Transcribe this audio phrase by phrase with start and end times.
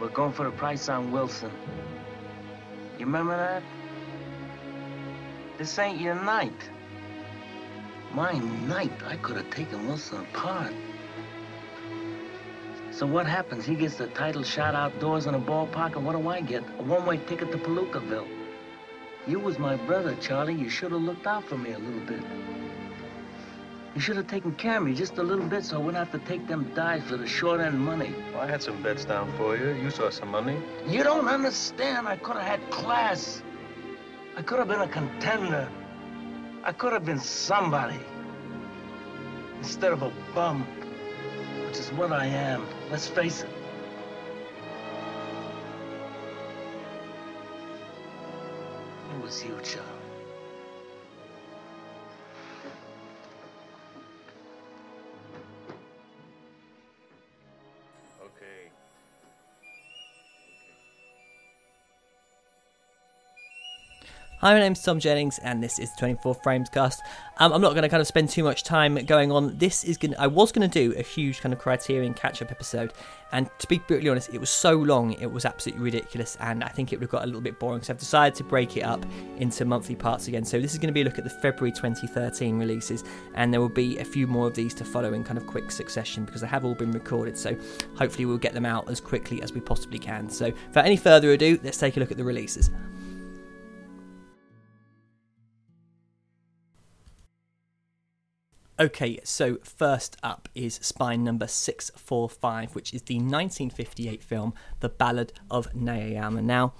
[0.00, 1.50] We're going for the price on Wilson.
[2.98, 3.62] You remember that?
[5.56, 6.70] This ain't your night.
[8.12, 10.72] My night, I could have taken Wilson apart.
[12.90, 13.64] So what happens?
[13.64, 16.62] He gets the title shot outdoors in a ballpark, and what do I get?
[16.78, 18.28] A one-way ticket to Palookaville.
[19.26, 20.54] You was my brother, Charlie.
[20.54, 22.22] You should have looked out for me a little bit.
[23.94, 26.20] You should have taken care of me just a little bit so I wouldn't have
[26.20, 28.12] to take them dives for the short end money.
[28.32, 29.70] Well, I had some bets down for you.
[29.70, 30.60] You saw some money.
[30.84, 32.08] You don't understand.
[32.08, 33.40] I could have had class.
[34.36, 35.68] I could have been a contender.
[36.64, 38.00] I could have been somebody.
[39.58, 40.66] Instead of a bum,
[41.66, 42.66] which is what I am.
[42.90, 43.50] Let's face it.
[49.14, 50.03] It was you, Charlie.
[64.44, 67.00] Hi, my name's Tom Jennings, and this is 24 Frames Cast.
[67.38, 69.56] Um, I'm not going to kind of spend too much time going on.
[69.56, 70.14] This is going.
[70.18, 72.92] I was going to do a huge kind of Criterion catch-up episode,
[73.32, 76.68] and to be brutally honest, it was so long, it was absolutely ridiculous, and I
[76.68, 77.80] think it would have got a little bit boring.
[77.80, 79.06] So I've decided to break it up
[79.38, 80.44] into monthly parts again.
[80.44, 83.02] So this is going to be a look at the February 2013 releases,
[83.36, 85.70] and there will be a few more of these to follow in kind of quick
[85.70, 87.38] succession because they have all been recorded.
[87.38, 87.56] So
[87.94, 90.28] hopefully we'll get them out as quickly as we possibly can.
[90.28, 92.70] So without any further ado, let's take a look at the releases.
[98.78, 105.32] Okay, so first up is spine number 645, which is the 1958 film The Ballad
[105.48, 106.42] of Narayama.
[106.42, 106.72] Now,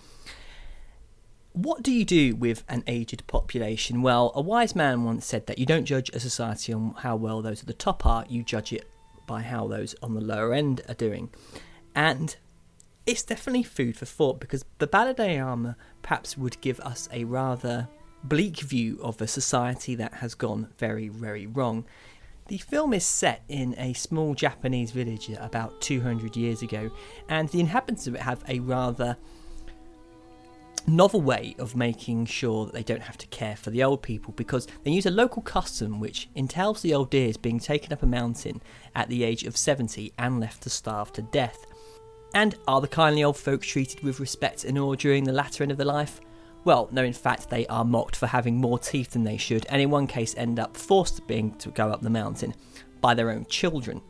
[1.53, 4.03] what do you do with an aged population?
[4.03, 7.43] Well, a wise man once said that you don't judge a society on how well
[7.43, 8.91] those at the top are, you judge it
[9.29, 11.31] by how those on the lower end are doing.
[11.95, 12.35] And
[13.07, 17.23] it's definitely food for thought because The Ballad of Narayama perhaps would give us a
[17.23, 17.89] rather
[18.25, 21.85] bleak view of a society that has gone very, very wrong.
[22.49, 26.91] The film is set in a small Japanese village about 200 years ago,
[27.29, 29.17] and the inhabitants of it have a rather
[30.87, 34.35] novel way of making sure that they don't have to care for the old people
[34.37, 38.07] because they use a local custom which entails the old dears being taken up a
[38.07, 38.61] mountain
[38.95, 41.65] at the age of 70 and left to starve to death.
[42.35, 45.73] And are the kindly old folks treated with respect and awe during the latter end
[45.73, 46.21] of their life?
[46.65, 49.83] Well, no, in fact, they are mocked for having more teeth than they should, and
[49.83, 52.55] in one case end up forced being to go up the mountain
[53.01, 54.01] by their own children.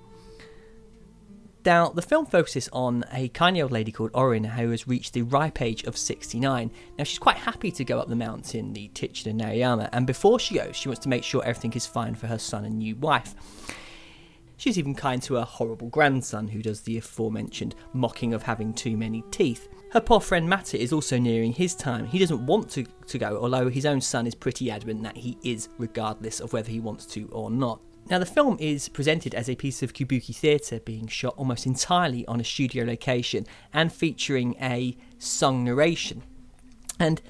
[1.65, 5.23] Now, the film focuses on a kindly old lady called Orin who has reached the
[5.23, 6.71] ripe age of 69.
[6.99, 10.57] Now, she's quite happy to go up the mountain, the titular Narayama, and before she
[10.57, 13.35] goes, she wants to make sure everything is fine for her son and new wife.
[14.59, 18.97] She's even kind to her horrible grandson, who does the aforementioned mocking of having too
[18.97, 19.69] many teeth.
[19.95, 22.05] Her poor friend Matta is also nearing his time.
[22.05, 25.39] He doesn't want to, to go, although his own son is pretty adamant that he
[25.45, 27.81] is, regardless of whether he wants to or not.
[28.11, 32.27] Now, the film is presented as a piece of kabuki theatre being shot almost entirely
[32.27, 36.25] on a studio location and featuring a sung narration.
[36.99, 37.23] And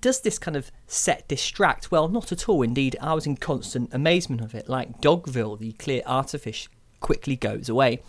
[0.00, 1.90] does this kind of set distract?
[1.90, 2.62] Well, not at all.
[2.62, 4.68] Indeed, I was in constant amazement of it.
[4.68, 6.68] Like Dogville, the clear artifice
[7.00, 8.00] quickly goes away.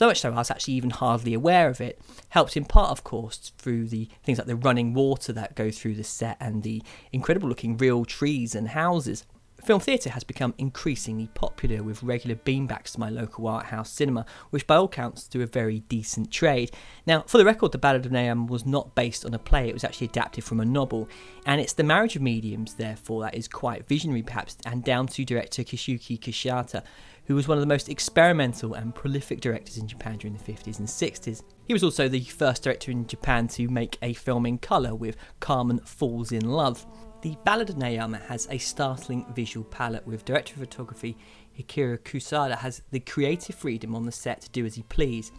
[0.00, 2.00] So much so I was actually even hardly aware of it.
[2.30, 5.96] Helped in part, of course, through the things like the running water that go through
[5.96, 9.26] the set and the incredible looking real trees and houses.
[9.62, 14.24] Film theatre has become increasingly popular with regular beanbacks to my local art house cinema,
[14.48, 16.70] which by all counts do a very decent trade.
[17.06, 19.74] Now, for the record, The Ballad of Narayama was not based on a play, it
[19.74, 21.10] was actually adapted from a novel,
[21.44, 25.26] and it's the marriage of mediums, therefore, that is quite visionary perhaps, and down to
[25.26, 26.82] director Keisuke Kinoshita,
[27.30, 30.80] who was one of the most experimental and prolific directors in Japan during the 50s
[30.80, 31.44] and 60s.
[31.64, 35.16] He was also the first director in Japan to make a film in colour with
[35.38, 36.84] Carmen Falls in Love.
[37.22, 41.16] The Ballad of Narayama has a startling visual palette with director of photography
[41.56, 45.30] Hiroyuki Kusuda has the creative freedom on the set to do as he please.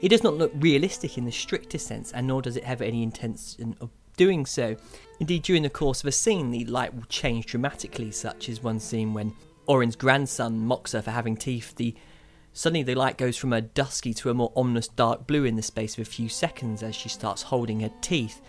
[0.00, 3.02] It does not look realistic in the strictest sense, and nor does it have any
[3.02, 4.74] intention of doing so.
[5.18, 8.80] Indeed, during the course of a scene, the light will change dramatically, such as one
[8.80, 9.34] scene when
[9.70, 11.76] Orin's grandson mocks her for having teeth.
[11.76, 11.94] The
[12.52, 15.62] suddenly the light goes from a dusky to a more ominous dark blue in the
[15.62, 18.42] space of a few seconds as she starts holding her teeth.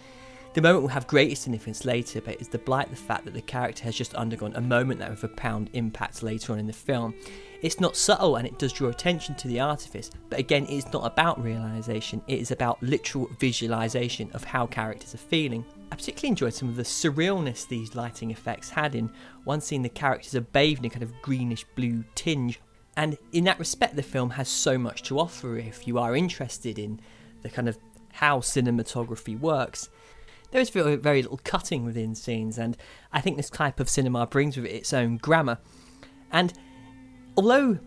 [0.55, 3.41] The moment will have greater significance later, but it's the blight the fact that the
[3.43, 7.13] character has just undergone a moment that will profound impact later on in the film.
[7.61, 11.05] It's not subtle and it does draw attention to the artifice, but again, it's not
[11.05, 15.63] about realization, it is about literal visualization of how characters are feeling.
[15.91, 19.11] I particularly enjoyed some of the surrealness these lighting effects had in
[19.43, 22.61] one scene the characters are bathed in a kind of greenish blue tinge.
[22.95, 26.79] And in that respect, the film has so much to offer if you are interested
[26.79, 27.01] in
[27.41, 27.77] the kind of
[28.13, 29.89] how cinematography works,
[30.51, 32.77] there is very, very little cutting within scenes, and
[33.11, 35.59] I think this type of cinema brings with it its own grammar.
[36.31, 36.53] And
[37.37, 37.79] although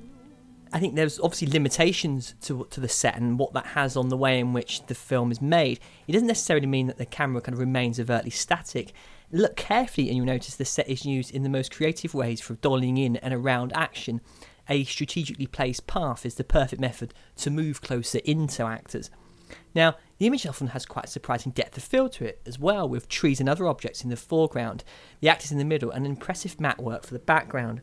[0.74, 4.16] I think there's obviously limitations to to the set and what that has on the
[4.16, 5.78] way in which the film is made.
[6.08, 8.92] It doesn't necessarily mean that the camera kind of remains overtly static.
[9.30, 12.56] Look carefully, and you'll notice the set is used in the most creative ways for
[12.56, 14.20] dollying in and around action.
[14.68, 19.10] A strategically placed path is the perfect method to move closer into actors.
[19.76, 22.88] Now, the image often has quite a surprising depth of field to it as well,
[22.88, 24.82] with trees and other objects in the foreground,
[25.20, 27.80] the actors in the middle, and impressive matte work for the background.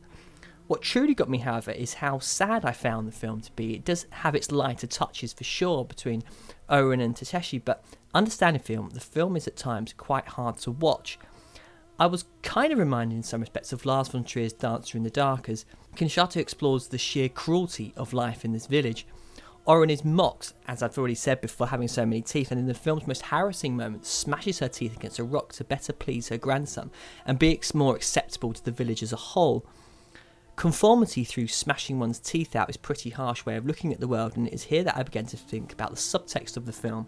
[0.72, 3.76] What truly got me, however, is how sad I found the film to be.
[3.76, 6.24] It does have its lighter touches for sure between
[6.70, 7.84] Orin and Tateshi, but
[8.14, 11.20] understanding film, the film is at times quite hard to watch.
[12.00, 15.10] I was kind of reminded in some respects of Lars von Trier's Dancer in the
[15.10, 15.66] Dark as
[15.98, 19.06] Kinoshita explores the sheer cruelty of life in this village.
[19.66, 22.74] Orin is mocked, as I've already said before, having so many teeth, and in the
[22.74, 26.92] film's most harassing moment, smashes her teeth against a rock to better please her grandson
[27.26, 29.66] and be more acceptable to the village as a whole.
[30.62, 34.08] Conformity through smashing one's teeth out is a pretty harsh way of looking at the
[34.08, 36.72] world, and it is here that I began to think about the subtext of the
[36.72, 37.08] film.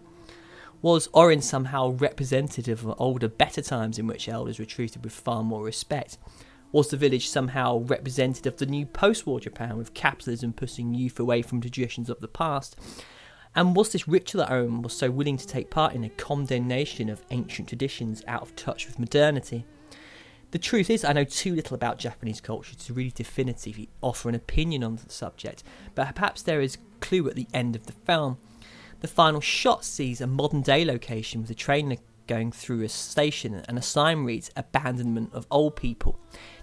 [0.82, 5.44] Was Orin somehow representative of older, better times in which elders were treated with far
[5.44, 6.18] more respect?
[6.72, 11.20] Was the village somehow representative of the new post war Japan, with capitalism pushing youth
[11.20, 12.74] away from traditions of the past?
[13.54, 17.08] And was this ritual that Orin was so willing to take part in a condemnation
[17.08, 19.64] of ancient traditions out of touch with modernity?
[20.54, 24.36] The truth is, I know too little about Japanese culture to really definitively offer an
[24.36, 25.64] opinion on the subject,
[25.96, 28.38] but perhaps there is clue at the end of the film.
[29.00, 31.98] The final shot sees a modern day location with a train
[32.28, 36.20] going through a station and a sign reads Abandonment of Old People.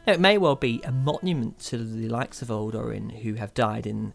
[0.07, 3.53] Now, it may well be a monument to the likes of Old Orin who have
[3.53, 4.13] died in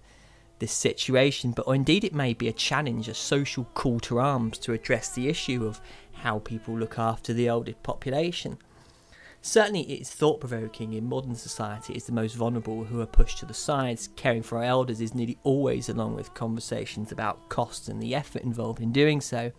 [0.59, 4.57] this situation, but or indeed it may be a challenge, a social call to arms
[4.57, 5.83] to address the issue of
[6.13, 8.57] how people look after the older population.
[9.47, 13.39] Certainly, it is thought provoking in modern society is the most vulnerable who are pushed
[13.39, 14.09] to the sides.
[14.17, 18.43] Caring for our elders is nearly always along with conversations about costs and the effort
[18.43, 19.53] involved in doing so.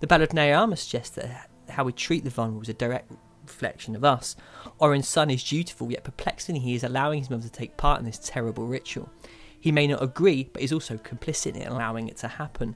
[0.00, 3.12] The Ballad of Narayama suggests that how we treat the vulnerable is a direct
[3.46, 4.34] reflection of us.
[4.80, 8.04] Orin's son is dutiful, yet perplexingly, he is allowing his mother to take part in
[8.04, 9.08] this terrible ritual.
[9.60, 12.74] He may not agree, but is also complicit in allowing it to happen.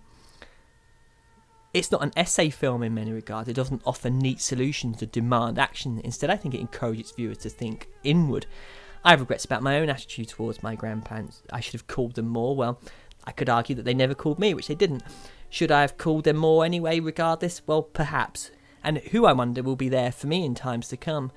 [1.76, 3.50] It's not an essay film in many regards.
[3.50, 6.00] It doesn't offer neat solutions to demand action.
[6.02, 8.46] Instead, I think it encourages viewers to think inward.
[9.04, 11.42] I have regrets about my own attitude towards my grandparents.
[11.52, 12.56] I should have called them more.
[12.56, 12.80] Well,
[13.24, 15.02] I could argue that they never called me, which they didn't.
[15.50, 17.60] Should I have called them more anyway, regardless?
[17.66, 18.50] Well, perhaps.
[18.82, 21.30] And who, I wonder, will be there for me in times to come.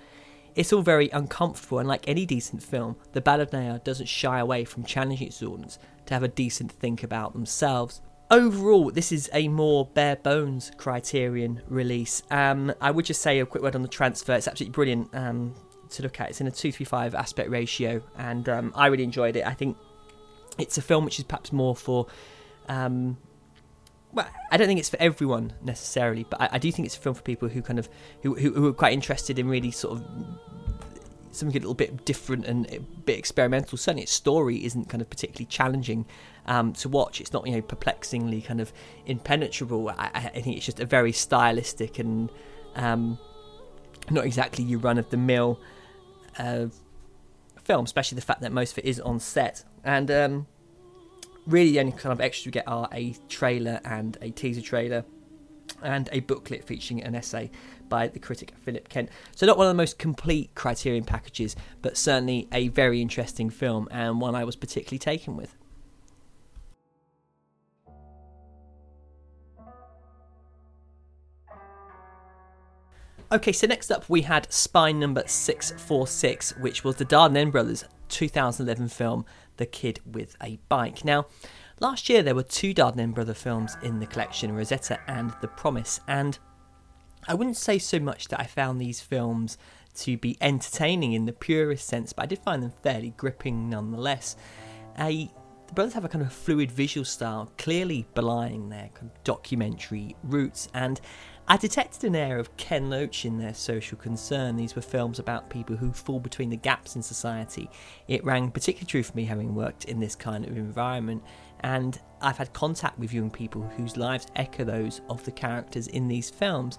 [0.56, 4.86] It's all very uncomfortable, and like any decent film, the Ballad doesn't shy away from
[4.86, 8.00] challenging its audience to have a decent think about themselves
[8.32, 12.24] overall, this is a more bare bones Criterion release.
[12.30, 14.34] Um, I would just say a quick word on the transfer.
[14.34, 15.56] It's absolutely brilliant um,
[15.92, 16.30] to look at.
[16.30, 19.46] It's in a 235 aspect ratio, and um, I really enjoyed it.
[19.46, 19.78] I think
[20.58, 22.08] it's a film which is perhaps more for.
[22.68, 23.18] Um,
[24.12, 27.00] well, I don't think it's for everyone necessarily, but I, I, do think it's a
[27.00, 27.90] film for people who kind of
[28.24, 30.06] who, who, who are quite interested in really sort of
[31.32, 33.78] something a little bit different and a bit experimental.
[33.78, 36.06] Certainly, its story isn't kind of particularly challenging
[36.50, 37.22] um, to watch.
[37.22, 38.74] It's not you know perplexingly kind of
[39.06, 39.90] impenetrable.
[39.90, 42.30] I, I think it's just a very stylistic and
[42.76, 43.18] um,
[44.10, 45.60] not exactly your run of the mill
[46.38, 46.66] uh,
[47.64, 49.64] film, especially the fact that most of it is on set.
[49.84, 50.48] And um,
[51.46, 55.06] really, the only kind of extras we get are a trailer and a teaser trailer
[55.84, 57.52] and a booklet featuring an essay
[57.90, 59.12] by the critic Philip Kemp.
[59.36, 63.88] So, not one of the most complete Criterion packages, but certainly a very interesting film
[63.92, 65.56] and one I was particularly taken with.
[73.32, 78.88] Okay, so next up we had Spine number 646, which was the Dardenne brothers' 2011
[78.88, 79.24] film,
[79.58, 81.06] The Kid with a Bike.
[81.06, 81.28] Now,
[81.80, 86.00] last year there were two Dardenne brother films in the collection, Rosetta and The Promise,
[86.08, 86.40] and
[87.28, 89.60] I wouldn't say so much that I found these films
[89.98, 94.38] to be entertaining in the purest sense, but I did find them fairly gripping nonetheless.
[94.98, 95.30] The
[95.76, 100.68] brothers have a kind of fluid visual style, clearly belying their kind of documentary roots,
[100.74, 101.00] and
[101.52, 104.56] I detected an air of Ken Loach in their social concern.
[104.56, 107.72] These were films about people who fall between the gaps in society.
[108.08, 111.24] It rang particularly true for me having worked in this kind of environment,
[111.62, 116.08] and I've had contact with young people whose lives echo those of the characters in
[116.08, 116.78] these films.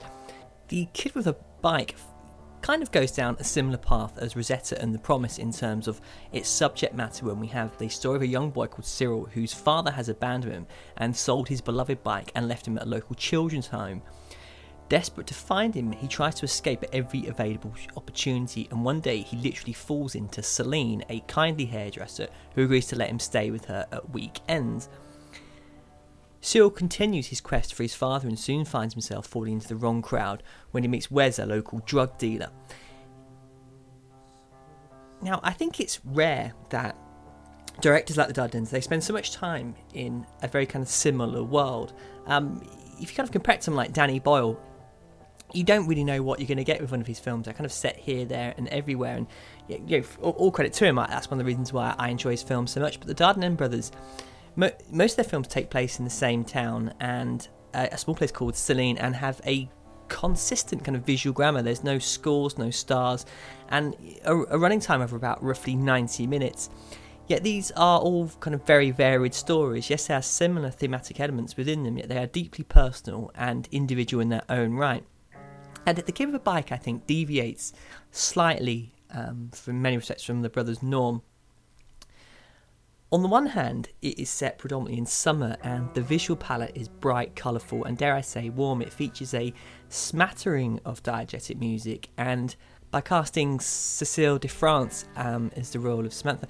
[0.68, 1.96] The Kid with a Bike
[2.62, 6.00] kind of goes down a similar path as Rosetta and The Promise in terms of
[6.30, 9.52] its subject matter when we have the story of a young boy called Cyril whose
[9.52, 13.16] father has abandoned him and sold his beloved bike and left him at a local
[13.16, 14.02] children's home.
[14.90, 19.18] Desperate to find him, he tries to escape at every available opportunity, and one day
[19.18, 23.66] he literally falls into Celine, a kindly hairdresser who agrees to let him stay with
[23.66, 24.88] her at weekends.
[26.40, 30.02] Cyril continues his quest for his father and soon finds himself falling into the wrong
[30.02, 30.42] crowd
[30.72, 32.50] when he meets Wes, a local drug dealer.
[35.22, 36.96] Now, I think it's rare that
[37.80, 41.44] directors like the Dardennes they spend so much time in a very kind of similar
[41.44, 41.92] world.
[42.26, 42.60] Um,
[43.00, 44.60] if you kind of compare it to someone like Danny Boyle,
[45.52, 47.44] you don't really know what you're going to get with one of his films.
[47.44, 49.16] They're kind of set here, there, and everywhere.
[49.16, 49.26] And
[49.68, 50.96] you know, all, credit to him.
[50.96, 52.98] That's one of the reasons why I enjoy his films so much.
[52.98, 53.92] But the Dardenne brothers
[54.56, 58.14] Mo- most of their films take place in the same town and uh, a small
[58.14, 59.68] place called Celine and have a
[60.08, 61.62] consistent kind of visual grammar.
[61.62, 63.26] There's no scores, no stars,
[63.68, 66.68] and a, a, running time of about roughly 90 minutes.
[67.28, 69.88] Yet these are all kind of very varied stories.
[69.88, 74.20] Yes, they have similar thematic elements within them, yet they are deeply personal and individual
[74.20, 75.04] in their own right.
[75.86, 77.72] And The Kid of a Bike, I think, deviates
[78.10, 81.22] slightly um, from many respects from the brothers' norm
[83.12, 86.88] on the one hand, it is set predominantly in summer and the visual palette is
[86.88, 88.80] bright, colourful, and dare I say, warm.
[88.82, 89.52] It features a
[89.88, 92.54] smattering of diegetic music, and
[92.92, 96.46] by casting Cecile de France um, as the role of Samantha,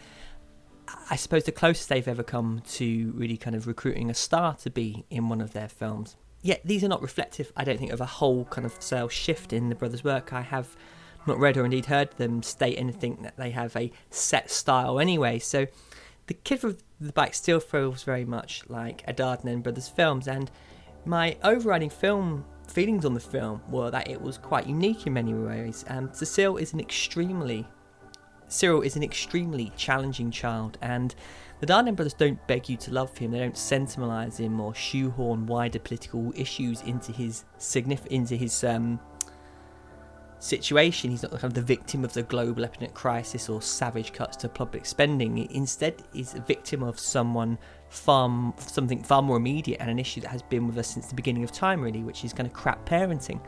[1.09, 4.71] I suppose the closest they've ever come to really kind of recruiting a star to
[4.71, 6.17] be in one of their films.
[6.43, 9.53] Yet these are not reflective, I don't think, of a whole kind of sales shift
[9.53, 10.33] in the brothers' work.
[10.33, 10.77] I have
[11.27, 15.39] not read or indeed heard them state anything that they have a set style anyway,
[15.39, 15.67] so
[16.27, 20.51] the Kid with the Bike still feels very much like a Dardenne Brothers films, and
[21.05, 25.35] my overriding film feelings on the film were that it was quite unique in many
[25.35, 25.85] ways.
[25.89, 27.67] Um, Cecile is an extremely
[28.49, 31.15] Cyril is an extremely challenging child, and
[31.61, 33.31] the Dardenne brothers don't beg you to love him.
[33.31, 38.99] They don't sentimentalise him or shoehorn wider political issues into his signif- into his um,
[40.39, 41.11] situation.
[41.11, 44.49] He's not kind of the victim of the global epidemic crisis or savage cuts to
[44.49, 45.37] public spending.
[45.51, 47.59] Instead, he's a victim of someone
[47.91, 51.15] far something far more immediate and an issue that has been with us since the
[51.15, 53.41] beginning of time, really, which is kind of crap parenting.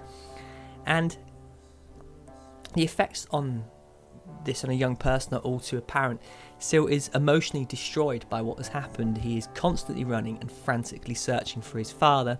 [0.85, 1.17] And
[2.75, 3.65] the effects on
[4.45, 6.21] this on a young person are all too apparent.
[6.59, 9.19] Cyril is emotionally destroyed by what has happened.
[9.19, 12.39] He is constantly running and frantically searching for his father.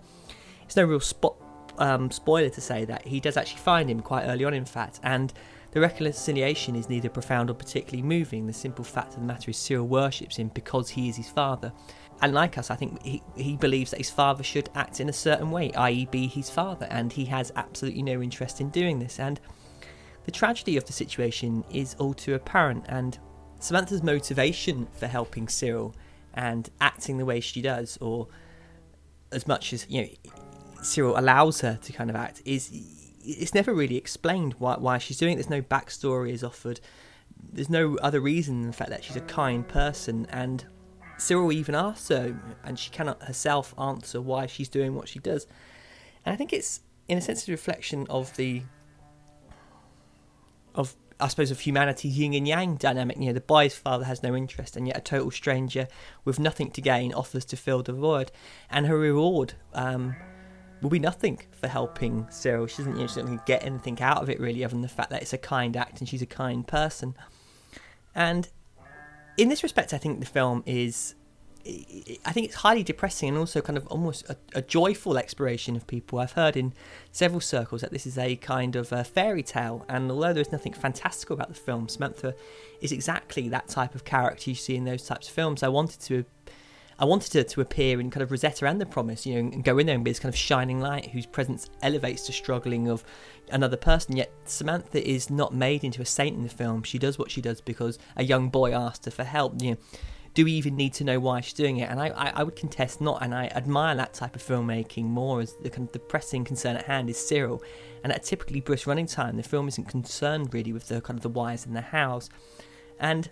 [0.65, 1.35] It's no real spot
[1.77, 4.99] um, spoiler to say that he does actually find him quite early on, in fact,
[5.03, 5.33] and
[5.71, 8.45] the reconciliation is neither profound or particularly moving.
[8.45, 11.73] The simple fact of the matter is Cyril worships him because he is his father.
[12.21, 15.13] And like us, I think he, he believes that his father should act in a
[15.13, 19.19] certain way, i.e., be his father, and he has absolutely no interest in doing this.
[19.19, 19.39] And
[20.25, 23.17] the tragedy of the situation is all too apparent, and
[23.59, 25.95] Samantha's motivation for helping Cyril
[26.33, 28.27] and acting the way she does, or
[29.31, 30.09] as much as you know
[30.83, 32.69] Cyril allows her to kind of act is
[33.25, 35.35] it's never really explained why why she's doing it.
[35.35, 36.79] There's no backstory is offered.
[37.51, 40.65] There's no other reason than the fact that she's a kind person and
[41.17, 45.47] Cyril even asks her and she cannot herself answer why she's doing what she does.
[46.25, 48.63] And I think it's in a sense a reflection of the
[50.75, 53.17] of I suppose of humanity yin and yang dynamic.
[53.17, 55.87] You know, the boy's father has no interest, and yet a total stranger
[56.25, 58.31] with nothing to gain offers to fill the void,
[58.69, 60.15] and her reward um,
[60.81, 62.67] will be nothing for helping Cyril.
[62.67, 65.11] She doesn't, you she doesn't get anything out of it really, other than the fact
[65.11, 67.15] that it's a kind act and she's a kind person.
[68.13, 68.49] And
[69.37, 71.15] in this respect, I think the film is.
[71.65, 75.87] I think it's highly depressing and also kind of almost a, a, joyful exploration of
[75.87, 76.19] people.
[76.19, 76.73] I've heard in
[77.13, 80.73] several circles that this is a kind of a fairy tale, and although there's nothing
[80.73, 82.35] fantastical about the film, Samantha
[82.81, 85.63] is exactly that type of character you see in those types of films.
[85.63, 86.25] I wanted to
[86.99, 89.63] I wanted her to appear in kind of Rosetta and The Promise, you know, and
[89.63, 92.87] go in there and be this kind of shining light whose presence elevates the struggling
[92.87, 93.03] of
[93.51, 94.15] another person.
[94.15, 96.83] Yet Samantha is not made into a saint in the film.
[96.83, 99.61] She does what she does because a young boy asked her for help.
[99.61, 99.77] You know,
[100.33, 101.89] do we even need to know why she's doing it?
[101.89, 105.41] And I, I, I would contest not, and I admire that type of filmmaking more
[105.41, 107.61] as the kind of the pressing concern at hand is Cyril.
[108.03, 111.23] And at typically brisk running time, the film isn't concerned really with the kind of
[111.23, 112.29] the whys and the hows.
[112.99, 113.29] And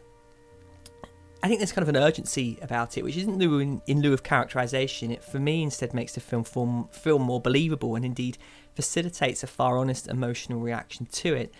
[1.43, 4.21] I think there's kind of an urgency about it, which isn't in, in lieu of
[4.21, 5.09] characterization.
[5.09, 8.37] It, for me, instead makes the film form, more believable and indeed
[8.75, 11.51] facilitates a far honest emotional reaction to it.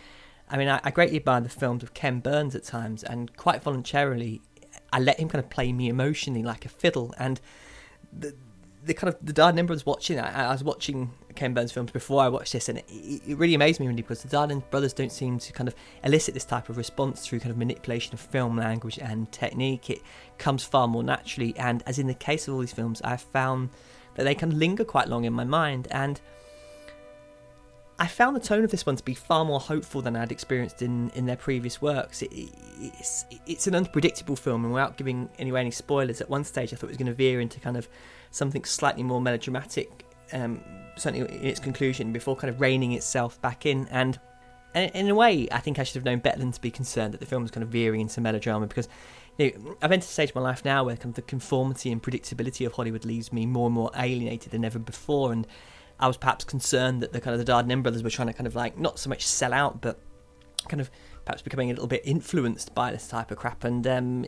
[0.49, 3.63] I mean, I, I greatly admire the films of Ken Burns at times, and quite
[3.63, 4.41] voluntarily,
[4.93, 7.13] I let him kind of play me emotionally like a fiddle.
[7.17, 7.39] And
[8.11, 8.35] the,
[8.83, 10.19] the kind of the Dardenne brothers watching.
[10.19, 13.53] I, I was watching Ken Burns films before I watched this, and it, it really
[13.53, 16.69] amazed me really because the Dardenne brothers don't seem to kind of elicit this type
[16.69, 19.89] of response through kind of manipulation of film language and technique.
[19.89, 20.01] It
[20.37, 23.69] comes far more naturally, and as in the case of all these films, I've found
[24.15, 26.19] that they can linger quite long in my mind, and
[28.01, 30.81] I found the tone of this one to be far more hopeful than I'd experienced
[30.81, 32.23] in, in their previous works.
[32.23, 36.73] It, it's, it's an unpredictable film, and without giving anyway any spoilers, at one stage
[36.73, 37.87] I thought it was going to veer into kind of
[38.31, 40.63] something slightly more melodramatic, um,
[40.97, 43.87] certainly in its conclusion, before kind of reining itself back in.
[43.91, 44.19] And,
[44.73, 47.19] in a way, I think I should have known better than to be concerned that
[47.19, 48.89] the film was kind of veering into melodrama because
[49.37, 51.91] you know, I've entered a stage of my life now where kind of the conformity
[51.91, 55.45] and predictability of Hollywood leaves me more and more alienated than ever before, and
[56.01, 58.47] I was perhaps concerned that the kind of the Dardenne brothers were trying to kind
[58.47, 59.99] of like not so much sell out, but
[60.67, 60.89] kind of
[61.25, 64.25] perhaps becoming a little bit influenced by this type of crap, and um,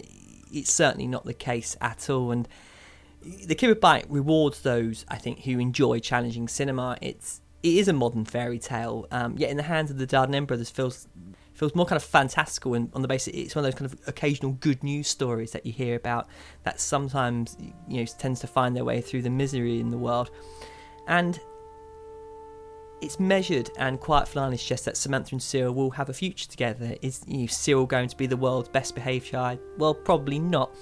[0.51, 2.31] it's certainly not the case at all.
[2.31, 2.47] And
[3.21, 6.97] the Bike rewards those I think who enjoy challenging cinema.
[7.01, 10.45] It's it is a modern fairy tale, um, yet in the hands of the Dardenne
[10.45, 11.07] brothers feels
[11.53, 14.07] feels more kind of fantastical and on the basis it's one of those kind of
[14.07, 16.27] occasional good news stories that you hear about
[16.63, 17.55] that sometimes
[17.87, 20.31] you know tends to find their way through the misery in the world
[21.07, 21.39] and
[23.03, 26.95] it's measured and Quiet Flying suggests that Samantha and Cyril will have a future together.
[27.01, 29.59] Is you know, Cyril going to be the world's best behaved child?
[29.77, 30.73] Well, probably not.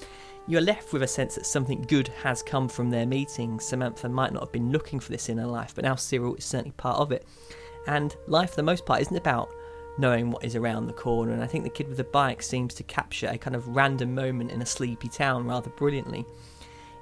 [0.47, 3.59] You're left with a sense that something good has come from their meeting.
[3.59, 6.45] Samantha might not have been looking for this in her life, but now Cyril is
[6.45, 7.25] certainly part of it.
[7.87, 9.49] And life, for the most part, isn't about
[9.97, 11.31] knowing what is around the corner.
[11.31, 14.13] And I think the kid with the bike seems to capture a kind of random
[14.13, 16.25] moment in a sleepy town rather brilliantly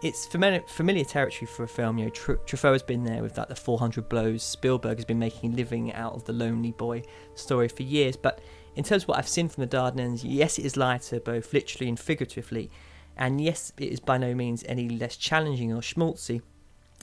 [0.01, 1.97] it's familiar, familiar territory for a film.
[1.97, 4.43] You know, Tr- Truffaut has been there with like the 400 blows.
[4.43, 7.03] Spielberg has been making living out of the lonely boy
[7.35, 8.15] story for years.
[8.15, 8.39] But
[8.75, 11.89] in terms of what I've seen from the Dardennes, yes, it is lighter, both literally
[11.89, 12.69] and figuratively,
[13.17, 16.41] and yes, it is by no means any less challenging or schmaltzy.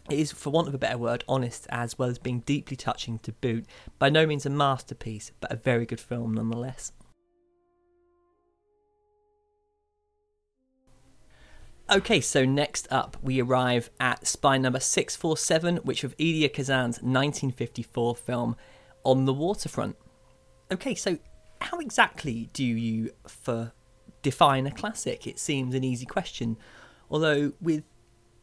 [0.08, 3.18] It is, for want of a better word, honest as well as being deeply touching
[3.20, 3.66] to boot.
[3.98, 6.92] By no means a masterpiece, but a very good film nonetheless.
[11.88, 18.16] Okay, so next up we arrive at spine number 647, which of Elia Kazan's 1954
[18.16, 18.56] film
[19.04, 19.94] On the Waterfront.
[20.72, 21.16] Okay, so
[21.60, 23.72] how exactly do you for
[24.22, 25.28] define a classic?
[25.28, 26.56] It seems an easy question,
[27.08, 27.84] although with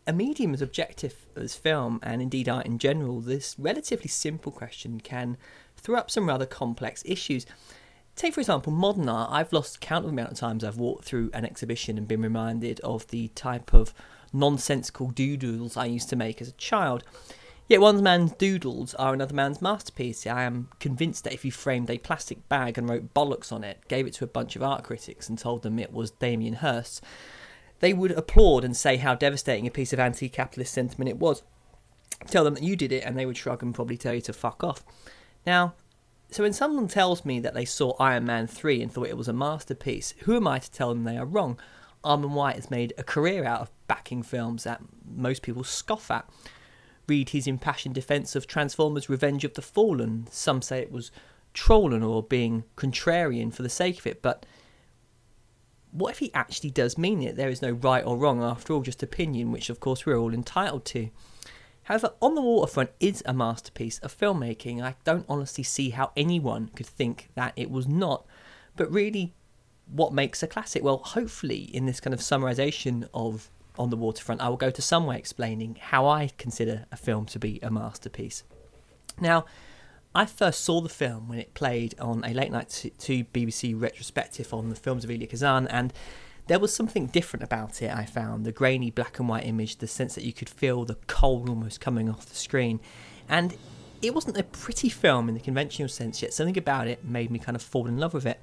[0.07, 5.01] a medium as objective as film and indeed art in general, this relatively simple question
[5.01, 5.35] can
[5.75, 7.45] throw up some rather complex issues.
[8.15, 9.31] Take, for example, modern art.
[9.31, 12.21] I've lost count of the amount of times I've walked through an exhibition and been
[12.21, 13.93] reminded of the type of
[14.31, 17.03] nonsensical doodles I used to make as a child.
[17.67, 20.27] Yet one man's doodles are another man's masterpiece.
[20.27, 23.79] I am convinced that if you framed a plastic bag and wrote bollocks on it,
[23.87, 27.01] gave it to a bunch of art critics, and told them it was Damien Hirst,
[27.79, 31.41] they would applaud and say how devastating a piece of anti capitalist sentiment it was.
[32.27, 34.33] Tell them that you did it, and they would shrug and probably tell you to
[34.33, 34.83] fuck off.
[35.45, 35.73] Now,
[36.33, 39.27] so when someone tells me that they saw Iron Man 3 and thought it was
[39.27, 41.59] a masterpiece, who am I to tell them they are wrong?
[42.03, 44.81] Armond White has made a career out of backing films that
[45.15, 46.27] most people scoff at.
[47.07, 50.27] Read his impassioned defence of Transformers Revenge of the Fallen.
[50.31, 51.11] Some say it was
[51.53, 54.45] trolling or being contrarian for the sake of it, but
[55.91, 57.35] what if he actually does mean it?
[57.35, 60.33] There is no right or wrong, after all, just opinion, which of course we're all
[60.33, 61.09] entitled to.
[61.83, 64.81] However, On the Waterfront is a masterpiece of filmmaking.
[64.81, 68.25] I don't honestly see how anyone could think that it was not.
[68.75, 69.33] But really,
[69.91, 70.83] what makes a classic?
[70.83, 74.81] Well, hopefully, in this kind of summarization of On the Waterfront, I will go to
[74.81, 78.43] some way explaining how I consider a film to be a masterpiece.
[79.19, 79.45] Now,
[80.15, 84.53] I first saw the film when it played on a late night 2 BBC retrospective
[84.53, 85.91] on the films of Elia Kazan, and
[86.47, 88.45] there was something different about it, I found.
[88.45, 91.79] The grainy black and white image, the sense that you could feel the cold almost
[91.79, 92.79] coming off the screen.
[93.29, 93.55] And
[94.01, 97.39] it wasn't a pretty film in the conventional sense, yet something about it made me
[97.39, 98.41] kind of fall in love with it.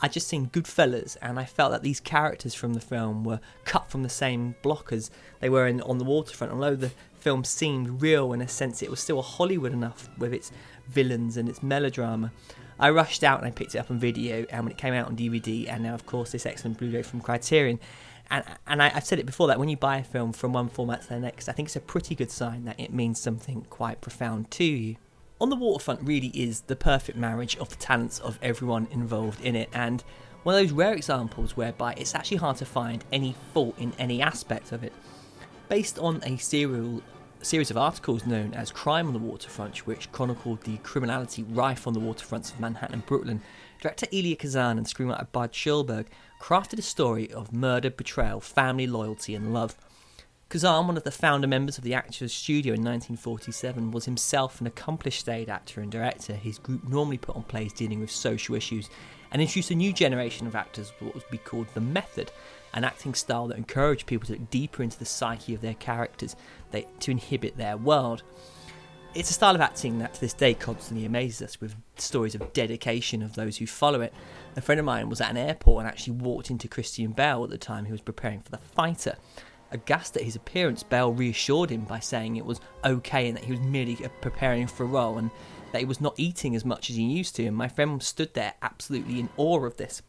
[0.00, 3.88] I'd just seen Goodfellas, and I felt that these characters from the film were cut
[3.88, 6.52] from the same block as they were in On the Waterfront.
[6.52, 10.50] Although the film seemed real in a sense, it was still Hollywood enough with its
[10.88, 12.32] villains and its melodrama.
[12.82, 15.06] I rushed out and I picked it up on video, and when it came out
[15.06, 17.78] on DVD, and now of course this excellent Blu-ray from Criterion.
[18.28, 20.68] And, and I, have said it before that when you buy a film from one
[20.68, 23.66] format to the next, I think it's a pretty good sign that it means something
[23.70, 24.96] quite profound to you.
[25.40, 29.54] On the Waterfront really is the perfect marriage of the talents of everyone involved in
[29.54, 30.02] it, and
[30.42, 34.20] one of those rare examples whereby it's actually hard to find any fault in any
[34.20, 34.92] aspect of it.
[35.68, 37.00] Based on a serial
[37.42, 41.92] series of articles known as Crime on the Waterfront, which chronicled the criminality rife on
[41.92, 43.40] the waterfronts of Manhattan and Brooklyn,
[43.80, 46.06] director Elia Kazan and screenwriter Budd Schulberg
[46.40, 49.76] crafted a story of murder, betrayal, family loyalty, and love.
[50.48, 54.66] Kazan, one of the founder members of the Actors Studio in 1947, was himself an
[54.66, 56.34] accomplished stage actor and director.
[56.34, 58.88] His group normally put on plays dealing with social issues
[59.32, 62.30] and introduced a new generation of actors, what would be called the method,
[62.74, 66.36] an acting style that encouraged people to look deeper into the psyche of their characters,
[66.70, 68.22] they, to inhibit their world.
[69.14, 72.52] It's a style of acting that to this day constantly amazes us with stories of
[72.54, 74.14] dedication of those who follow it.
[74.56, 77.50] A friend of mine was at an airport and actually walked into Christian Bale at
[77.50, 79.16] the time he was preparing for The Fighter.
[79.70, 83.52] Aghast at his appearance, Bale reassured him by saying it was okay and that he
[83.52, 85.30] was merely uh, preparing for a role and
[85.72, 87.44] that he was not eating as much as he used to.
[87.44, 90.02] And my friend stood there absolutely in awe of this.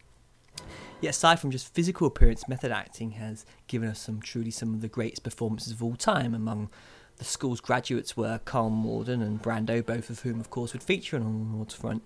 [1.03, 4.79] Yet aside from just physical appearance, method acting has given us some truly some of
[4.79, 6.69] the greatest performances of all time among
[7.17, 11.17] the school's graduates were Karl Malden and Brando, both of whom, of course, would feature
[11.17, 12.03] on the waterfront.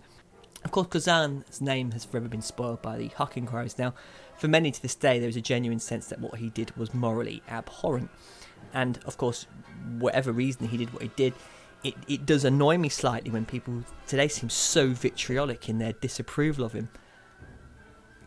[0.65, 3.77] Of course, Kazan's name has forever been spoiled by the HUAC inquiries.
[3.77, 3.93] Now,
[4.35, 6.95] for many to this day, there is a genuine sense that what he did was
[6.95, 8.09] morally abhorrent.
[8.73, 9.45] And, of course,
[9.99, 11.35] whatever reason he did what he did,
[11.83, 16.65] it, it does annoy me slightly when people today seem so vitriolic in their disapproval
[16.65, 16.89] of him.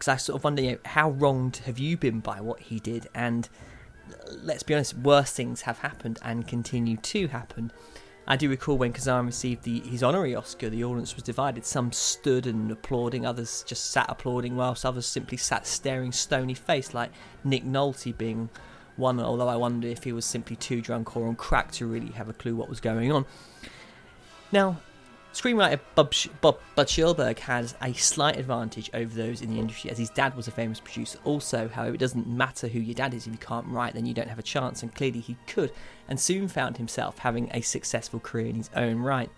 [0.00, 2.80] Because I sort of wonder, you know, how wronged have you been by what he
[2.80, 3.06] did?
[3.14, 3.46] And
[4.42, 7.70] let's be honest, worse things have happened and continue to happen.
[8.26, 11.66] I do recall when Kazan received the, his honorary Oscar, the audience was divided.
[11.66, 16.94] Some stood and applauding, others just sat applauding, whilst others simply sat staring stony faced,
[16.94, 17.10] like
[17.44, 18.48] Nick Nolte being
[18.96, 22.12] one, although I wonder if he was simply too drunk or on crack to really
[22.12, 23.26] have a clue what was going on.
[24.50, 24.80] Now,
[25.32, 29.96] Screenwriter Bob, Bob Bud Schulberg has a slight advantage over those in the industry, as
[29.98, 31.18] his dad was a famous producer.
[31.24, 34.14] Also, however, it doesn't matter who your dad is if you can't write, then you
[34.14, 34.82] don't have a chance.
[34.82, 35.72] And clearly, he could,
[36.08, 39.30] and soon found himself having a successful career in his own right.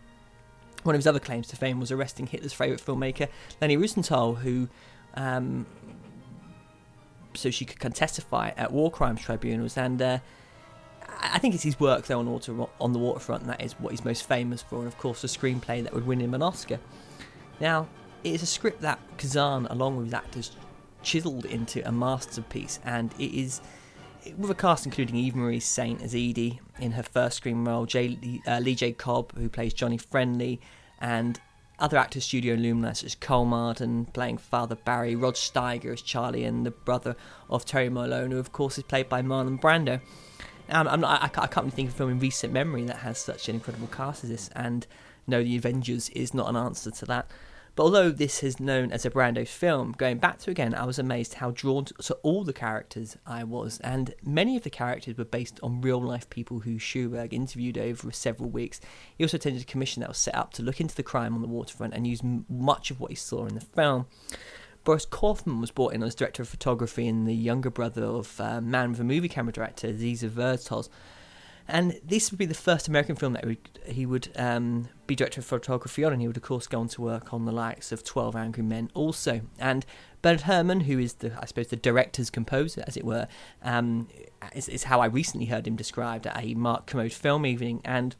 [0.82, 3.28] One of his other claims to fame was arresting Hitler's favourite filmmaker,
[3.60, 4.68] Leni Riefenstahl, who,
[5.14, 5.66] um,
[7.34, 10.18] so she could testify at war crimes tribunals, and uh,
[11.20, 13.90] I think it's his work though on water on the waterfront and that is what
[13.90, 16.78] he's most famous for, and of course the screenplay that would win him an Oscar.
[17.60, 17.88] Now,
[18.24, 20.56] it is a script that Kazan, along with his actors,
[21.02, 23.60] chiseled into a masterpiece, and it is
[24.36, 28.40] with a cast including Eva Marie Saint as Edie in her first screen role, Jay,
[28.46, 28.92] uh, Lee J.
[28.92, 30.60] Cobb who plays Johnny Friendly,
[31.00, 31.40] and
[31.78, 36.44] other actors studio luminaries such as Karl Malden playing Father Barry, Rod Steiger as Charlie,
[36.44, 37.16] and the brother
[37.50, 40.00] of Terry Malone, who of course is played by Marlon Brando.
[40.72, 42.96] I'm, I'm not, I, I, can't really think of a film in recent memory that
[42.98, 44.86] has such an incredible cast as this, and
[45.26, 47.30] no, The Avengers is not an answer to that.
[47.74, 50.98] But although this is known as a Brando film, going back to again, I was
[50.98, 55.24] amazed how drawn to, all the characters I was, and many of the characters were
[55.24, 58.78] based on real life people who Schulberg interviewed over several weeks.
[59.16, 61.40] He also attended a commission that was set up to look into the crime on
[61.40, 64.06] the waterfront and use much of what he saw in the film.
[64.84, 68.60] Boris Kaufman was brought in as director of photography and the younger brother of uh,
[68.60, 70.88] Man with a Movie Camera director, Dziga Vertov.
[71.68, 73.44] And this would be the first American film that
[73.86, 76.88] he would um, be director of photography on, and he would, of course, go on
[76.88, 79.42] to work on the likes of 12 Angry Men also.
[79.60, 79.86] And
[80.22, 83.28] Bernard Herrmann, who is, the I suppose, the director's composer, as it were,
[83.62, 84.08] um,
[84.54, 87.80] is, is, how I recently heard him described at a Mark Kermode film evening.
[87.84, 88.16] And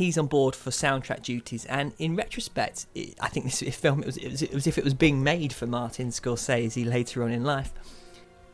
[0.00, 1.66] he's on board for soundtrack duties.
[1.66, 4.78] And in retrospect, it, I think this film it was, it was, it was if
[4.78, 7.72] it was being made for Martin Scorsese later on in life.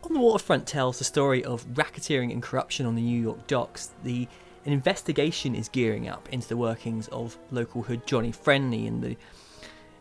[0.02, 3.92] On the Waterfront tells the story of racketeering and corruption on the New York docks.
[4.02, 4.26] The
[4.64, 9.16] an investigation is gearing up into the workings of local hood Johnny Friendly and the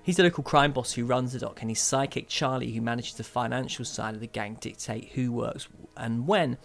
[0.02, 3.16] He's the local crime boss who runs the dock, and his sidekick Charlie, who manages
[3.16, 6.58] the financial side of the gang, dictate who works and when.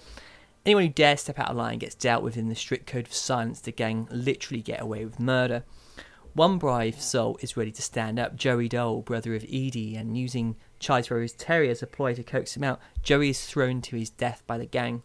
[0.66, 3.14] Anyone who dares step out of line gets dealt with in the strict code of
[3.14, 3.60] silence.
[3.60, 5.64] The gang literally get away with murder.
[6.34, 10.56] One brave soul is ready to stand up, Joey Doyle, brother of Edie, and using
[10.78, 14.10] Charlie Rose Terry as a ploy to coax him out, Joey is thrown to his
[14.10, 15.02] death by the gang.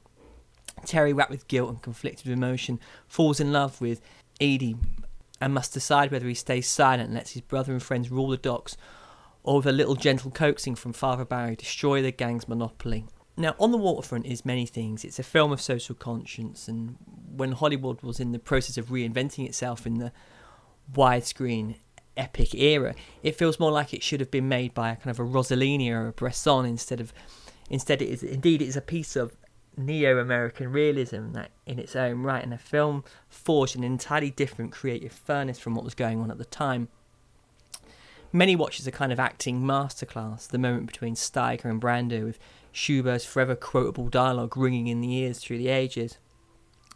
[0.86, 4.02] Terry, wrapped with guilt and conflicted emotion, falls in love with
[4.40, 4.76] Edie
[5.42, 8.38] and must decide whether he stays silent and lets his brother and friends rule the
[8.38, 8.78] docks,
[9.42, 13.06] or with a little gentle coaxing from Father Barry, destroy the gang's monopoly.
[13.38, 15.04] Now, On the Waterfront is many things.
[15.04, 16.96] It's a film of social conscience, and
[17.36, 20.14] when Hollywood was in the process of reinventing itself in the
[20.94, 21.76] widescreen
[22.16, 25.20] epic era, it feels more like it should have been made by a kind of
[25.20, 27.14] a Rossellini or a Bresson instead of.
[27.70, 29.36] Instead, it is indeed it is a piece of
[29.76, 35.12] neo-American realism that, in its own right, and a film forged an entirely different creative
[35.12, 36.88] furnace from what was going on at the time.
[38.32, 42.40] Many watch as a kind of acting masterclass, the moment between Steiger and Brando with
[42.76, 46.18] Schulberg's forever quotable dialogue ringing in the ears through the ages.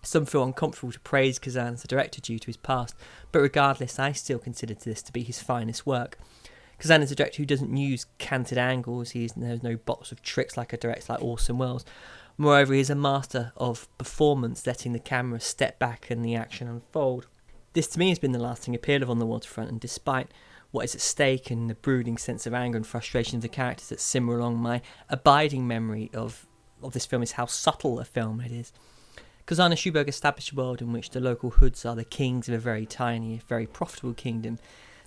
[0.02, 2.96] Some feel uncomfortable to praise Kazan as a director due to his past,
[3.32, 6.20] but regardless, I still consider this to be his finest work.
[6.80, 10.58] Kazan is a director who doesn't use canted angles, he knows no box of tricks
[10.58, 11.86] like a director like Orson Welles.
[12.38, 16.68] Moreover, he is a master of performance, letting the camera step back and the action
[16.68, 17.28] unfold.
[17.74, 20.28] This to me has been the lasting appeal of On the Waterfront, and despite
[20.72, 23.90] what is at stake and the brooding sense of anger and frustration of the characters
[23.90, 26.46] that simmer along, my abiding memory of,
[26.84, 28.72] of this film is how subtle a film it is.
[29.46, 32.54] Kazan and Schulberg established a world in which the local hoods are the kings of
[32.54, 34.60] a very tiny, very profitable kingdom.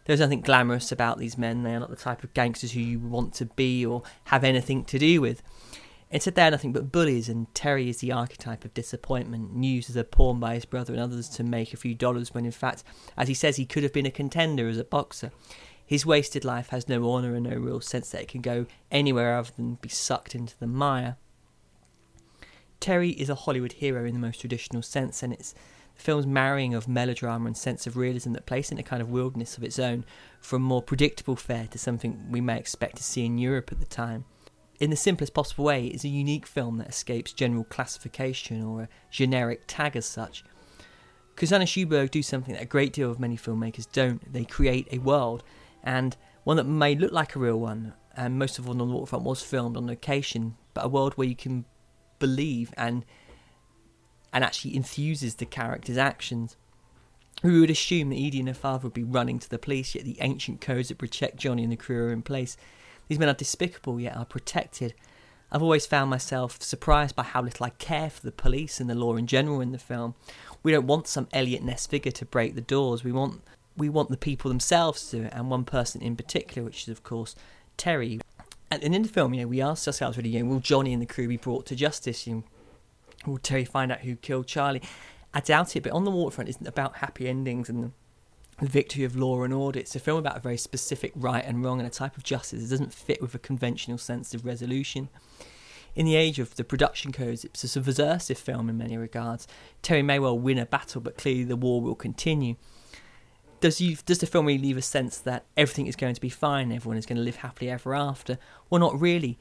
[0.05, 1.63] There's nothing glamorous about these men.
[1.63, 4.85] They are not the type of gangsters who you want to be or have anything
[4.87, 5.43] to do with.
[6.13, 9.97] Instead, they are nothing but bullies, and Terry is the archetype of disappointment, used as
[9.97, 12.85] a pawn by his brother and others to make a few dollars when, in fact,
[13.17, 15.33] as he says, he could have been a contender as a boxer.
[15.87, 19.39] His wasted life has no honour and no real sense that it can go anywhere
[19.39, 21.17] other than be sucked into the mire.
[22.79, 25.55] Terry is a Hollywood hero in the most traditional sense, and it's
[25.97, 29.01] the film's marrying of melodrama and sense of realism that places it in a kind
[29.01, 30.05] of wilderness of its own,
[30.43, 33.87] from more predictable fare to something we may expect to see in Europe at the
[33.87, 34.27] time
[34.83, 38.89] in the simplest possible way, it's a unique film that escapes general classification or a
[39.13, 40.43] generic tag as such.
[41.37, 44.33] Kazan and Schulberg do something that a great deal of many filmmakers don't.
[44.33, 45.45] They create a world,
[45.85, 48.85] and one that may look like a real one, and most of all on the
[48.87, 51.65] waterfront was filmed on location, but a world where you can
[52.19, 53.05] believe and
[54.33, 56.57] and actually enthuses the character's actions.
[57.45, 60.05] We would assume that Edie and her father would be running to the police, yet
[60.05, 62.57] the ancient codes that protect Johnny and the crew are in place.
[63.09, 64.95] These men are despicable, yet are protected.
[65.51, 68.95] I've always found myself surprised by how little I care for the police and the
[68.95, 70.15] law in general in the film.
[70.63, 73.05] We don't want some Eliot Ness figure to break the doors.
[73.05, 73.43] We want
[73.77, 76.89] we want the people themselves to do it, and one person in particular, which is
[76.89, 77.35] of course
[77.77, 78.21] Terry.
[78.71, 81.03] And, in the film, you know, we asked ourselves really, you know, will Johnny and
[81.03, 82.27] the crew be brought to justice?
[82.27, 82.45] You know,
[83.27, 84.81] will Terry find out who killed Charlie?
[85.35, 87.93] I doubt it, but on the waterfront isn't about happy endings and
[88.61, 89.79] the victory of law and order.
[89.79, 92.65] It's a film about a very specific right and wrong and a type of justice.
[92.65, 95.09] It doesn't fit with a conventional sense of resolution.
[95.95, 99.47] In the age of the production codes, it's a subversive film in many regards.
[99.83, 102.57] Terry may well win a battle, but clearly the war will continue.
[103.61, 106.31] Does, you, does the film really leave a sense that everything is going to be
[106.31, 108.39] fine, everyone is going to live happily ever after?
[108.71, 109.39] Well, not really.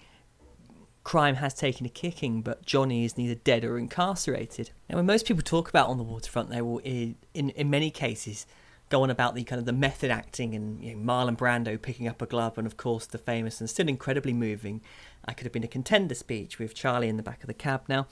[1.03, 4.69] Crime has taken a kicking, but Johnny is neither dead or incarcerated.
[4.89, 8.45] Now, when most people talk about On the Waterfront, they will, in, in many cases,
[8.91, 12.07] go on about the kind of the method acting and you know, Marlon Brando picking
[12.07, 14.81] up a glove, and of course the famous and still incredibly moving
[15.25, 17.83] "I could have been a contender" speech with Charlie in the back of the cab.
[17.87, 18.07] Now,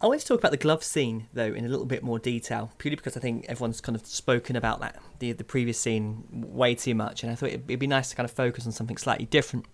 [0.00, 2.96] I always talk about the glove scene though in a little bit more detail, purely
[2.96, 6.94] because I think everyone's kind of spoken about that the the previous scene way too
[6.94, 9.26] much, and I thought it'd, it'd be nice to kind of focus on something slightly
[9.26, 9.66] different.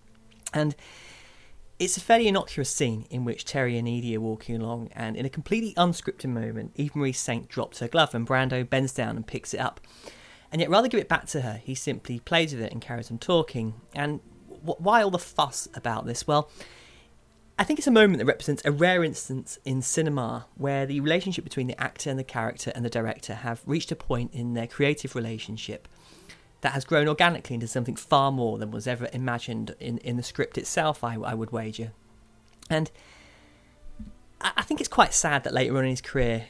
[0.53, 0.75] And
[1.79, 5.25] it's a fairly innocuous scene in which Terry and Edie are walking along, and in
[5.25, 9.25] a completely unscripted moment, Eva Marie Saint drops her glove, and Brando bends down and
[9.25, 9.81] picks it up.
[10.51, 13.09] And yet, rather give it back to her, he simply plays with it and carries
[13.09, 13.73] on talking.
[13.95, 14.19] And
[14.61, 16.27] why all the fuss about this?
[16.27, 16.49] Well,
[17.57, 21.43] I think it's a moment that represents a rare instance in cinema where the relationship
[21.43, 24.67] between the actor and the character and the director have reached a point in their
[24.67, 25.87] creative relationship
[26.63, 30.23] that has grown organically into something far more than was ever imagined in, in the
[30.23, 31.91] script itself, I, I would wager.
[32.69, 32.89] And
[34.39, 36.45] I, I think it's quite sad that later on in his career,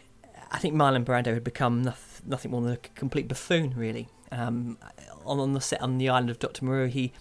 [0.51, 4.07] I think Marlon Brando had become nothing, nothing more than a complete buffoon, really.
[4.31, 4.77] Um,
[5.25, 6.63] on, on the set on the island of Dr.
[6.63, 7.11] Moreau, he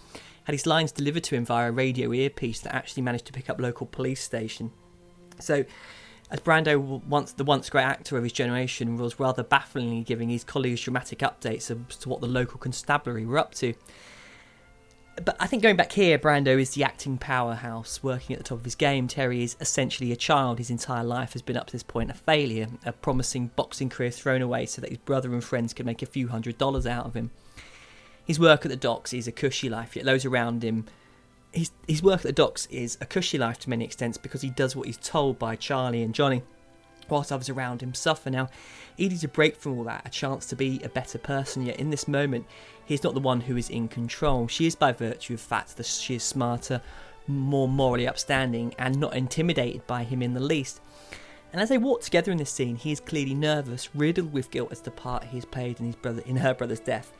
[0.43, 3.49] had his lines delivered to him via a radio earpiece that actually managed to pick
[3.49, 4.71] up local police station.
[5.39, 5.65] So
[6.33, 10.43] as Brando, once the once great actor of his generation, was rather bafflingly giving his
[10.43, 13.75] colleagues dramatic updates as to what the local constabulary were up to.
[15.23, 18.57] But I think going back here, Brando is the acting powerhouse, working at the top
[18.57, 19.07] of his game.
[19.07, 20.57] Terry is essentially a child.
[20.57, 24.09] His entire life has been up to this point a failure, a promising boxing career
[24.09, 27.05] thrown away so that his brother and friends could make a few hundred dollars out
[27.05, 27.29] of him.
[28.25, 30.85] His work at the docks is a cushy life, yet those around him
[31.53, 34.49] his his work at the docks is a cushy life to many extents because he
[34.49, 36.41] does what he's told by Charlie and Johnny,
[37.09, 38.29] whilst others around him suffer.
[38.29, 38.49] Now,
[38.99, 41.65] Edie's a break from all that, a chance to be a better person.
[41.65, 42.45] Yet in this moment,
[42.85, 44.47] he's not the one who is in control.
[44.47, 46.81] She is by virtue of fact that she is smarter,
[47.27, 50.81] more morally upstanding, and not intimidated by him in the least.
[51.51, 54.71] And as they walk together in this scene, he is clearly nervous, riddled with guilt
[54.71, 57.13] as the part he has played in his brother in her brother's death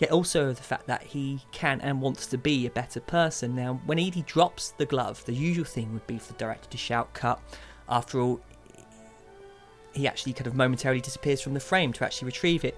[0.00, 3.54] yet also the fact that he can and wants to be a better person.
[3.54, 6.78] Now, when Edie drops the glove, the usual thing would be for the director to
[6.78, 7.38] shout cut.
[7.88, 8.40] After all,
[9.92, 12.76] he actually kind of momentarily disappears from the frame to actually retrieve it.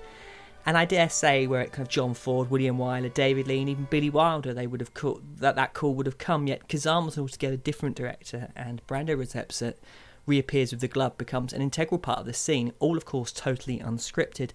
[0.66, 3.86] And I dare say, where it kind of John Ford, William Wyler, David Lean, even
[3.90, 4.92] Billy Wilder, they would have
[5.38, 6.46] that that call would have come.
[6.46, 9.76] Yet Kazan was an altogether different director, and Brando Rosepset uh,
[10.24, 12.72] reappears with the glove, becomes an integral part of the scene.
[12.78, 14.50] All, of course, totally unscripted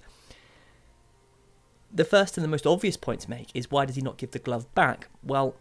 [1.92, 4.32] the first and the most obvious point to make is why does he not give
[4.32, 5.10] the glove back?
[5.24, 5.56] Well,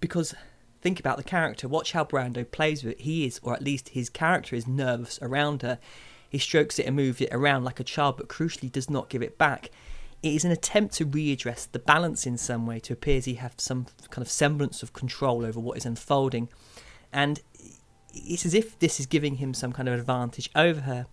[0.00, 0.34] because
[0.80, 1.68] think about the character.
[1.68, 3.00] Watch how Brando plays with it.
[3.02, 5.78] He is, or at least his character is nervous around her.
[6.28, 9.22] He strokes it and moves it around like a child, but crucially does not give
[9.22, 9.70] it back.
[10.22, 13.34] It is an attempt to readdress the balance in some way to appear as he
[13.34, 16.48] has some kind of semblance of control over what is unfolding.
[17.12, 17.40] And
[18.12, 21.06] it's as if this is giving him some kind of advantage over her.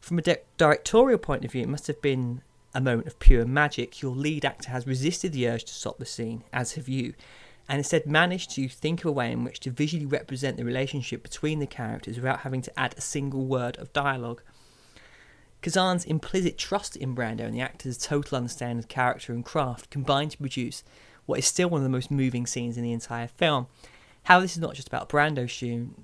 [0.00, 2.42] From a di- directorial point of view, it must have been
[2.74, 4.02] a moment of pure magic.
[4.02, 7.14] Your lead actor has resisted the urge to stop the scene, as have you,
[7.68, 11.22] and instead managed to think of a way in which to visually represent the relationship
[11.22, 14.42] between the characters without having to add a single word of dialogue.
[15.62, 20.32] Kazan's implicit trust in Brando and the actor's total understanding of character and craft combined
[20.32, 20.82] to produce
[21.24, 23.68] what is still one of the most moving scenes in the entire film.
[24.24, 25.94] How this is not just about Brando's shoe,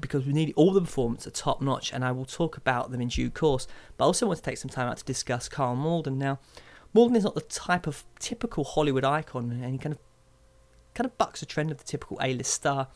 [0.00, 3.00] because we need all the performances are top notch, and I will talk about them
[3.00, 3.66] in due course.
[3.96, 6.18] But I also want to take some time out to discuss Karl Malden.
[6.18, 6.38] Now,
[6.94, 9.98] Malden is not the type of typical Hollywood icon, and he kind of
[10.94, 12.88] kind of bucks the trend of the typical A-list star.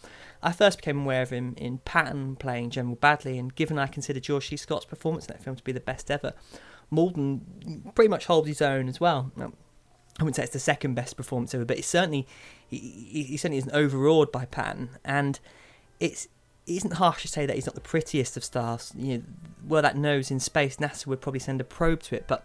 [0.42, 4.18] I first became aware of him in Patton playing General Bradley, and given I consider
[4.18, 4.56] George C.
[4.56, 6.32] Scott's performance in that film to be the best ever,
[6.90, 9.30] Malden pretty much holds his own as well.
[9.36, 9.52] Now,
[10.18, 12.26] I wouldn't say it's the second best performance ever, but it's certainly
[12.68, 15.38] he, he certainly isn't overawed by Patton, and
[16.00, 16.28] it's
[16.66, 18.92] it isn't harsh to say that he's not the prettiest of stars.
[18.96, 19.24] You know,
[19.66, 22.24] were that nose in space, NASA would probably send a probe to it.
[22.26, 22.44] But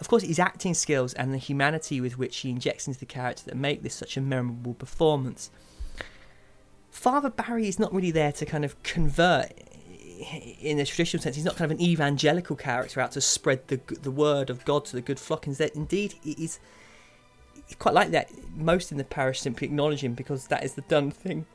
[0.00, 3.44] of course, his acting skills and the humanity with which he injects into the character
[3.46, 5.50] that make this such a memorable performance.
[6.90, 9.52] Father Barry is not really there to kind of convert
[10.60, 11.36] in the traditional sense.
[11.36, 14.84] He's not kind of an evangelical character out to spread the the word of God
[14.86, 15.46] to the good flock.
[15.46, 16.60] Instead, indeed, he's
[17.78, 18.30] quite like that.
[18.56, 21.46] Most in the parish simply acknowledge him because that is the done thing.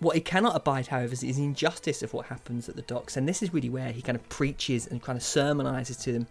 [0.00, 3.28] What he cannot abide, however, is the injustice of what happens at the docks, and
[3.28, 6.26] this is really where he kind of preaches and kind of sermonizes to them.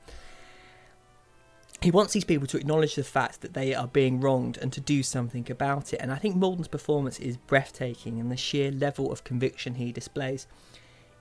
[1.82, 4.82] He wants these people to acknowledge the fact that they are being wronged and to
[4.82, 6.00] do something about it.
[6.02, 10.48] And I think Malden's performance is breathtaking, and the sheer level of conviction he displays.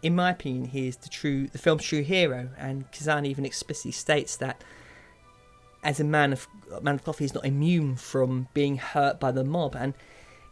[0.02, 3.92] In my opinion, he is the true, the film's true hero, and Kazan even explicitly
[3.92, 4.62] states that
[5.82, 6.46] as a man of
[6.80, 9.94] man of coffee, he's not immune from being hurt by the mob, and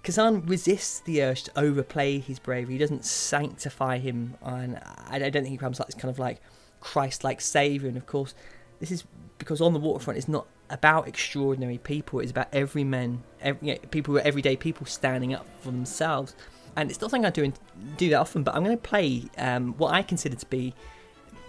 [0.04, 2.74] Kazan resists the urge to overplay his bravery.
[2.74, 6.40] He doesn't sanctify him, and I don't think he comes like this kind of like
[6.80, 7.88] Christ-like savior.
[7.88, 8.34] And of course,
[8.80, 9.04] this is
[9.38, 12.20] because on the waterfront, it's not about extraordinary people.
[12.20, 16.36] It's about every man, every, you know, people everyday people standing up for themselves.
[16.76, 17.52] And it's not something I do
[17.96, 20.74] do that often, but I'm going to play um, what I consider to be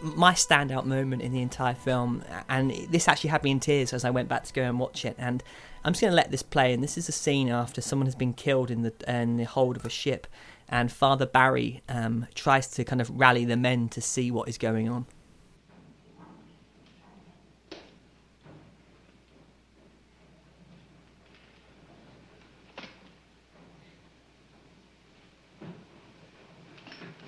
[0.02, 4.06] my standout moment in the entire film, and this actually had me in tears as
[4.06, 5.16] I went back to go and watch it.
[5.18, 5.42] And
[5.86, 6.74] I'm just going to let this play.
[6.74, 9.78] And this is a scene after someone has been killed in the in the hold
[9.78, 10.26] of a ship,
[10.68, 14.58] and Father Barry um, tries to kind of rally the men to see what is
[14.58, 15.06] going on.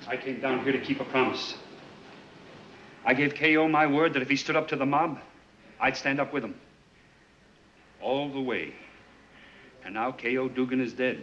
[0.08, 1.56] I came down here to keep a promise.
[3.06, 3.68] I gave K.O.
[3.68, 5.20] my word that if he stood up to the mob,
[5.80, 6.56] I'd stand up with him.
[8.08, 8.74] All the way.
[9.84, 10.48] And now K.O.
[10.48, 11.22] Dugan is dead.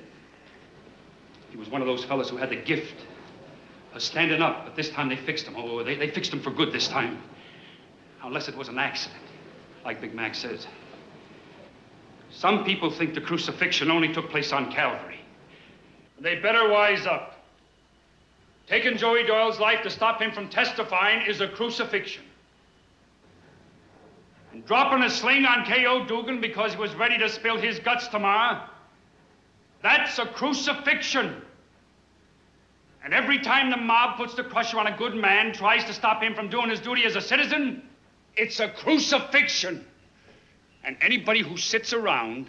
[1.51, 3.07] He was one of those fellows who had the gift
[3.95, 5.55] of standing up, but this time they fixed him.
[5.57, 7.23] Oh, they, they fixed him for good this time.
[8.23, 9.23] Unless it was an accident,
[9.83, 10.67] like Big Mac says.
[12.31, 15.21] Some people think the crucifixion only took place on Calvary.
[16.21, 17.47] They better wise up.
[18.67, 22.25] Taking Joey Doyle's life to stop him from testifying is a crucifixion.
[24.55, 26.05] And dropping a sling on K.O.
[26.05, 28.63] Dugan because he was ready to spill his guts tomorrow,
[29.83, 31.43] that's a crucifixion.
[33.03, 36.23] And every time the mob puts the crusher on a good man, tries to stop
[36.23, 37.83] him from doing his duty as a citizen,
[38.37, 39.85] it's a crucifixion.
[40.85, 42.49] And anybody who sits around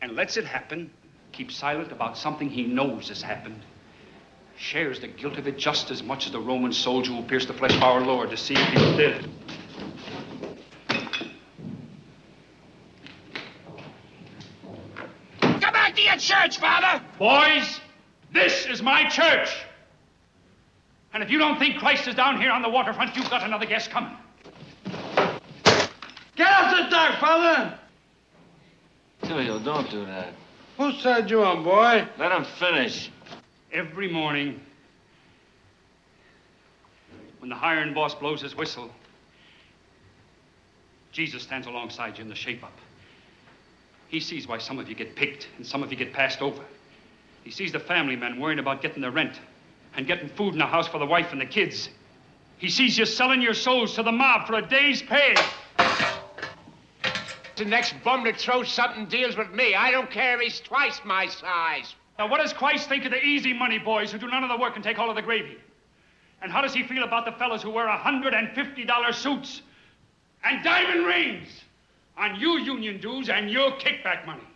[0.00, 0.90] and lets it happen,
[1.32, 3.60] keeps silent about something he knows has happened,
[4.56, 7.54] shares the guilt of it just as much as the Roman soldier who pierced the
[7.54, 9.28] flesh of our Lord to see if he was dead.
[16.04, 17.04] Come back your church, Father!
[17.18, 17.80] Boys,
[18.32, 19.48] this is my church.
[21.12, 23.66] And if you don't think Christ is down here on the waterfront, you've got another
[23.66, 24.16] guest coming.
[26.36, 27.78] Get off the dock, Father!
[29.22, 30.34] Julio, don't do that.
[30.76, 32.06] Whose side you on, boy?
[32.18, 33.10] Let him finish.
[33.72, 34.60] Every morning,
[37.38, 38.90] when the hiring boss blows his whistle,
[41.12, 42.72] Jesus stands alongside you in the shape up.
[44.14, 46.62] He sees why some of you get picked and some of you get passed over.
[47.42, 49.40] He sees the family men worrying about getting their rent
[49.96, 51.88] and getting food in the house for the wife and the kids.
[52.58, 55.34] He sees you selling your souls to the mob for a day's pay.
[57.56, 59.74] The next bum that throws something deals with me.
[59.74, 61.96] I don't care if he's twice my size.
[62.16, 64.58] Now, what does Christ think of the easy money boys who do none of the
[64.58, 65.58] work and take all of the gravy?
[66.40, 69.62] And how does he feel about the fellows who wear $150 suits
[70.44, 71.63] and diamond rings
[72.16, 74.46] on your union dues and your kickback money?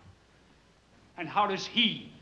[1.17, 2.13] And how does he,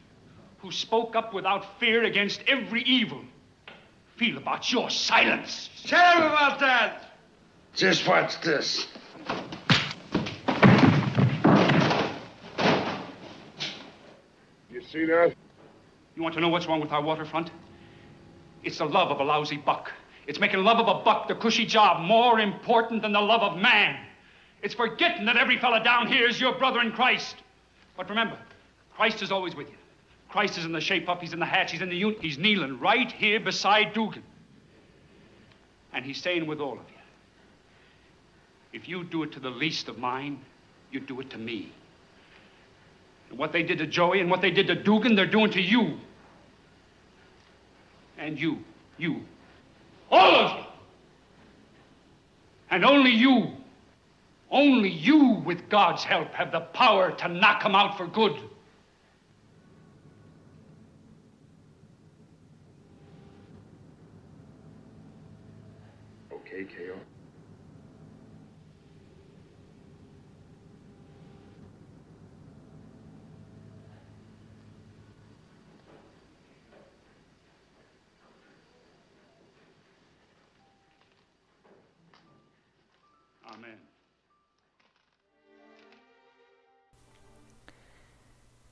[0.58, 3.22] who spoke up without fear against every evil,
[4.16, 5.68] feel about your silence?
[5.84, 7.16] Tell him about that.
[7.74, 8.86] Just watch this.
[14.70, 15.34] You see that?
[16.16, 17.50] You want to know what's wrong with our waterfront?
[18.64, 19.92] It's the love of a lousy buck.
[20.26, 23.58] It's making love of a buck, the cushy job, more important than the love of
[23.58, 23.96] man.
[24.66, 27.36] It's forgetting that every fella down here is your brother in Christ.
[27.96, 28.36] But remember,
[28.96, 29.76] Christ is always with you.
[30.28, 32.36] Christ is in the shape up, he's in the hatch, he's in the unit, he's
[32.36, 34.24] kneeling right here beside Dugan.
[35.92, 36.98] And he's staying with all of you.
[38.72, 40.40] If you do it to the least of mine,
[40.90, 41.72] you do it to me.
[43.30, 45.62] And what they did to Joey and what they did to Dugan, they're doing to
[45.62, 45.96] you.
[48.18, 48.64] And you,
[48.98, 49.20] you,
[50.10, 50.64] all of you.
[52.68, 53.52] And only you,
[54.56, 58.32] only you, with God's help, have the power to knock him out for good.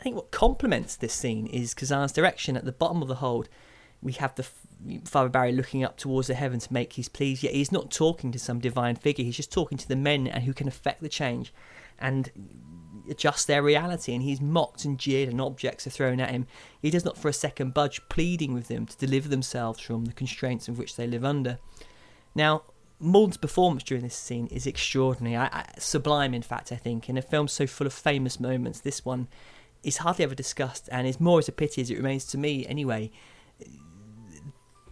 [0.05, 2.59] I think what complements this scene is Kazan's direction.
[2.59, 3.48] At the bottom of the hold,
[4.02, 4.46] we have the
[5.07, 7.42] Father Barry looking up towards the heaven to make his pleas.
[7.42, 9.24] Yet he's not talking to some divine figure.
[9.24, 11.55] He's just talking to the men and who can affect the change
[11.98, 12.30] and
[13.09, 14.12] adjust their reality.
[14.12, 16.46] And he's mocked and jeered, and objects are thrown at him.
[16.82, 20.12] He does not for a second budge, pleading with them to deliver themselves from the
[20.12, 21.59] constraints of which they live under.
[22.34, 22.64] Now,
[23.00, 26.72] Malden's performance during this scene is extraordinary, I, I, sublime, in fact.
[26.72, 29.28] I think in a film so full of famous moments, this one
[29.85, 32.66] is hardly ever discussed, and is more as a pity as it remains to me.
[32.66, 33.11] Anyway,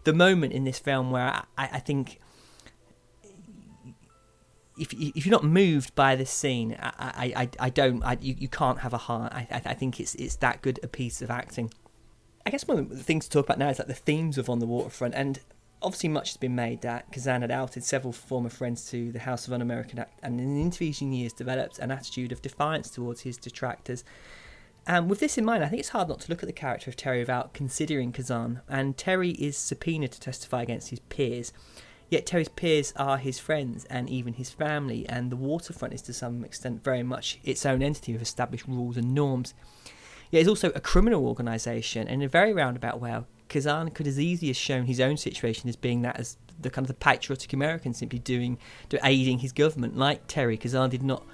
[0.04, 2.18] the moment in this film where I, I think
[4.78, 8.48] if if you're not moved by this scene, I I, I, don't I, you, you
[8.48, 9.32] can't have a heart.
[9.32, 11.72] I, I think it's it's that good a piece of acting.
[12.44, 14.50] I guess one of the things to talk about now is like the themes of
[14.50, 15.38] On the Waterfront, and
[15.80, 19.46] obviously much has been made that Kazan had outed several former friends to the House
[19.46, 24.04] of Un-American Act, and in intervening years developed an attitude of defiance towards his detractors.
[24.86, 26.90] And with this in mind, I think it's hard not to look at the character
[26.90, 28.60] of Terry without considering Kazan.
[28.68, 31.52] And Terry is subpoenaed to testify against his peers.
[32.10, 36.12] Yet Terry's peers are his friends and even his family, and the waterfront is to
[36.12, 39.54] some extent very much its own entity with established rules and norms.
[40.30, 43.18] Yet it's also a criminal organisation, and in a very roundabout way,
[43.48, 46.84] Kazan could as easily have shown his own situation as being that as the kind
[46.84, 48.58] of the patriotic American simply doing,
[49.02, 49.96] aiding his government.
[49.96, 51.24] Like Terry, Kazan did not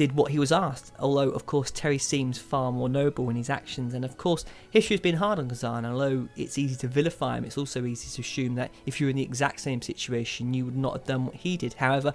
[0.00, 0.94] did what he was asked.
[0.98, 4.94] Although, of course, Terry seems far more noble in his actions, and of course, history
[4.94, 5.84] has been hard on Kazan.
[5.84, 9.10] Although it's easy to vilify him, it's also easy to assume that if you were
[9.10, 11.74] in the exact same situation, you would not have done what he did.
[11.74, 12.14] However,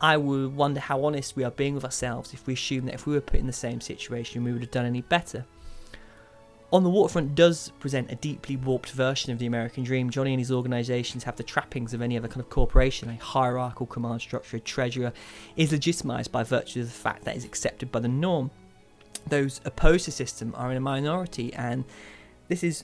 [0.00, 3.08] I would wonder how honest we are being with ourselves if we assume that if
[3.08, 5.44] we were put in the same situation, we would have done any better.
[6.72, 10.10] On the Waterfront does present a deeply warped version of the American dream.
[10.10, 13.08] Johnny and his organisations have the trappings of any other kind of corporation.
[13.08, 15.12] A hierarchical command structure, a treasurer,
[15.56, 18.50] is legitimised by virtue of the fact that it's accepted by the norm.
[19.28, 21.84] Those opposed to the system are in a minority, and
[22.48, 22.82] this is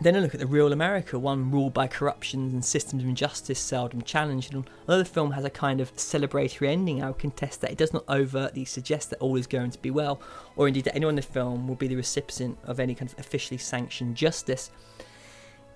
[0.00, 3.58] then a look at the real America, one ruled by corruption and systems of injustice
[3.58, 4.52] seldom challenged.
[4.52, 7.78] And although the film has a kind of celebratory ending, I would contest that it
[7.78, 10.20] does not overtly suggest that all is going to be well,
[10.54, 13.18] or indeed that anyone in the film will be the recipient of any kind of
[13.18, 14.70] officially sanctioned justice.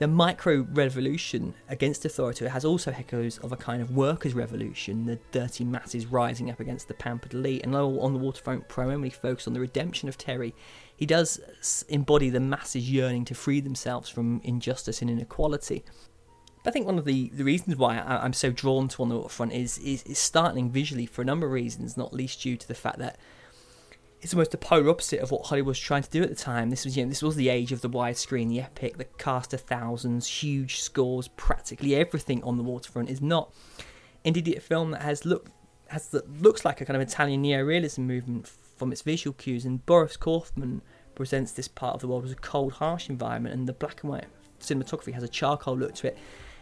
[0.01, 5.18] The micro revolution against authority has also echoes of a kind of workers' revolution, the
[5.31, 7.64] dirty masses rising up against the pampered elite.
[7.64, 10.55] And on the waterfront primarily focused on the redemption of Terry,
[11.01, 11.40] he does
[11.88, 15.82] embody the masses yearning to free themselves from injustice and inequality.
[16.62, 19.09] But I think one of the, the reasons why I, am so drawn to On
[19.09, 22.59] the Waterfront is, is, is startling visually for a number of reasons, not least due
[22.59, 23.16] to the fact that
[24.20, 26.68] it's almost the polar opposite of what Hollywood was trying to do at the time.
[26.68, 29.55] This was, you know, this was the age of the widescreen, the epic, the cast
[29.55, 31.28] of thousands, huge scores.
[31.28, 33.55] Practically everything on the waterfront is not.
[34.22, 35.48] Indeed, a film that has look
[35.86, 39.66] has that looks like a kind of Italian neo-realism movement from its visual cues.
[39.66, 40.81] And Boris Kaufman
[41.14, 44.11] presents this part of the world as a cold, harsh environment, and the black and
[44.11, 44.24] white
[44.59, 46.18] cinematography has a charcoal look to it.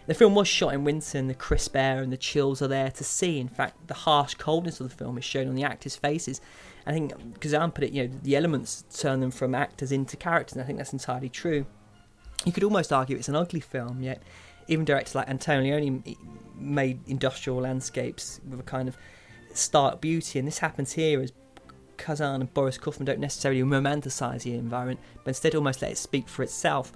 [0.09, 2.91] The film was shot in winter, and the crisp air and the chills are there
[2.91, 3.39] to see.
[3.39, 6.41] In fact, the harsh coldness of the film is shown on the actors' faces.
[6.87, 10.55] I think Kazan put it, you know, the elements turn them from actors into characters,
[10.55, 11.67] and I think that's entirely true.
[12.45, 14.23] You could almost argue it's an ugly film, yet
[14.67, 16.17] even directors like Antonioni
[16.57, 18.97] made industrial landscapes with a kind of
[19.53, 21.33] stark beauty, and this happens here as
[21.99, 26.29] Kazan and Boris Kaufman don't necessarily romanticise the environment, but instead almost let it speak
[26.29, 26.93] for itself.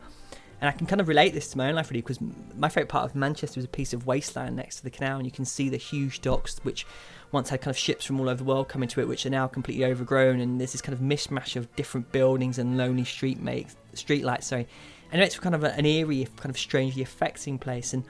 [0.60, 2.20] And I can kind of relate this to my own life really because
[2.56, 5.26] my favourite part of Manchester was a piece of wasteland next to the canal, and
[5.26, 6.86] you can see the huge docks which
[7.32, 9.30] once had kind of ships from all over the world coming to it, which are
[9.30, 13.40] now completely overgrown, and there's this kind of mishmash of different buildings and lonely street
[13.40, 14.46] makes street lights.
[14.46, 14.68] Sorry,
[15.10, 17.92] and it's kind of an eerie, kind of strangely affecting place.
[17.92, 18.04] And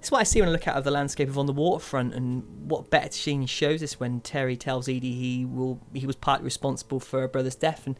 [0.00, 2.14] it's what I see when I look out of the landscape of on the waterfront.
[2.14, 6.46] And what better scene shows us when Terry tells Edie he will he was partly
[6.46, 7.96] responsible for her brother's death, and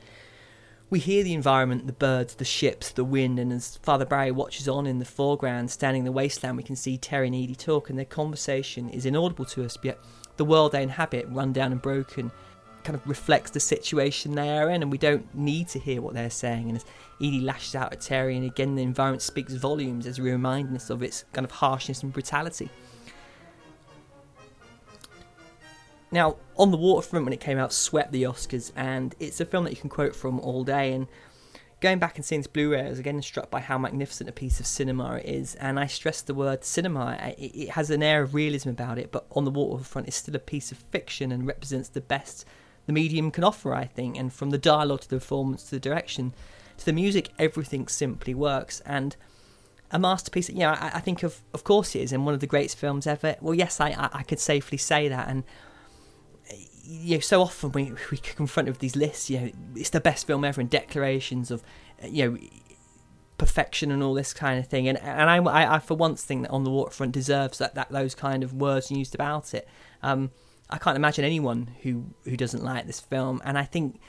[0.88, 4.66] we hear the environment, the birds, the ships, the wind, and as Father Barry watches
[4.66, 7.90] on in the foreground, standing in the wasteland, we can see Terry and Edie talk,
[7.90, 9.98] and their conversation is inaudible to us, yet
[10.38, 12.32] the world they inhabit, run down and broken,
[12.85, 16.14] kind of reflects the situation they are in, and we don't need to hear what
[16.14, 16.68] they're saying.
[16.68, 16.85] And as
[17.20, 21.03] Edie lashes out at Terry, and again the environment speaks volumes as reminding us of
[21.03, 22.70] its kind of harshness and brutality.
[26.12, 29.64] Now, on the waterfront, when it came out, swept the Oscars, and it's a film
[29.64, 30.93] that you can quote from all day.
[30.93, 31.07] And
[31.81, 34.59] going back and seeing this Blu-ray, I was again struck by how magnificent a piece
[34.59, 35.55] of cinema it is.
[35.55, 39.12] And I stress the word cinema; it, it has an air of realism about it,
[39.12, 42.45] but on the waterfront, it's still a piece of fiction and represents the best
[42.87, 43.74] the medium can offer.
[43.74, 46.35] I think, and from the dialogue to the performance to the direction
[46.78, 48.81] to the music, everything simply works.
[48.81, 49.16] And
[49.91, 50.49] a masterpiece.
[50.49, 52.76] You know, I, I, think of of course it is, and one of the greatest
[52.76, 53.37] films ever.
[53.41, 55.28] Well, yes, I, I, I could safely say that.
[55.28, 55.45] And
[56.85, 59.31] you know, so often we we confronted with these lists.
[59.31, 61.62] You know, it's the best film ever, and declarations of
[62.05, 62.39] you know
[63.39, 64.89] perfection and all this kind of thing.
[64.89, 67.91] And and I, I, I for once think that on the waterfront deserves that, that
[67.91, 69.68] those kind of words used about it.
[70.03, 70.31] Um,
[70.70, 74.00] I can't imagine anyone who who doesn't like this film, and I think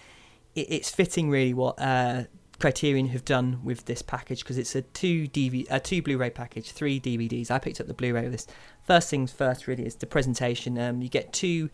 [0.56, 2.24] it, it's fitting really what uh,
[2.62, 6.72] Criterion have done with this package because it's a two DV, a two Blu-ray package,
[6.72, 7.50] three DVDs.
[7.50, 8.48] I picked up the Blu-ray of this.
[8.84, 10.78] First things first, really, is the presentation.
[10.78, 11.72] Um, you get two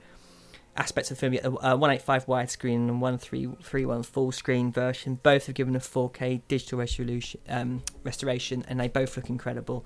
[0.78, 1.34] aspects of the film.
[1.34, 5.20] You get a, 185 widescreen and 1331 full screen version.
[5.22, 9.86] Both have given a 4K digital resolution um, restoration, and they both look incredible.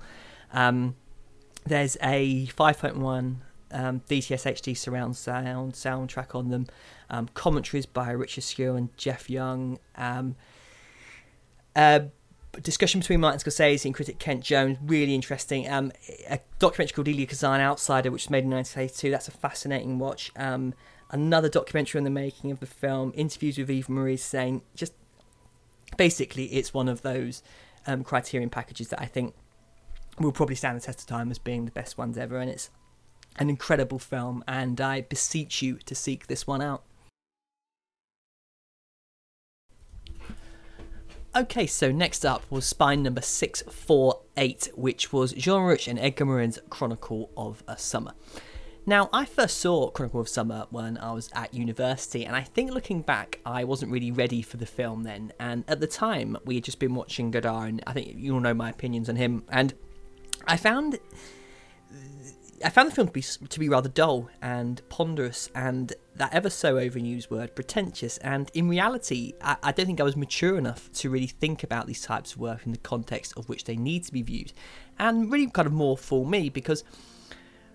[0.52, 0.94] Um,
[1.66, 3.36] there's a 5.1
[3.72, 6.66] um, DTS HD surround sound soundtrack on them.
[7.10, 9.78] Um, commentaries by Richard Schickel and Jeff Young.
[9.96, 10.36] Um,
[11.76, 12.00] uh,
[12.60, 15.68] discussion between Martin Scorsese and critic Kent Jones, really interesting.
[15.70, 15.92] Um,
[16.28, 19.10] a documentary called Elia Kazan Outsider, which was made in 1982.
[19.10, 20.30] That's a fascinating watch.
[20.36, 20.74] Um,
[21.10, 24.92] another documentary on the making of the film, interviews with Eva Marie Saint just
[25.96, 27.42] basically it's one of those
[27.86, 29.34] um, Criterion packages that I think
[30.18, 32.70] will probably stand the test of time as being the best ones ever, and it's
[33.36, 34.42] an incredible film.
[34.46, 36.84] And I beseech you to seek this one out.
[41.34, 46.58] Okay, so next up was spine number 648, which was Jean Rouch and Edgar Morin's
[46.68, 48.12] Chronicle of a Summer.
[48.84, 52.72] Now, I first saw Chronicle of Summer when I was at university, and I think
[52.72, 55.32] looking back, I wasn't really ready for the film then.
[55.40, 58.40] And at the time, we had just been watching Godard, and I think you all
[58.40, 59.44] know my opinions on him.
[59.48, 59.72] And
[60.46, 60.98] I found
[62.64, 66.50] I found the film to be to be rather dull and ponderous, and that ever
[66.50, 68.18] so overused word, pretentious.
[68.18, 71.86] And in reality, I, I, don't think I was mature enough to really think about
[71.86, 74.52] these types of work in the context of which they need to be viewed,
[74.98, 76.84] and really kind of more for me because.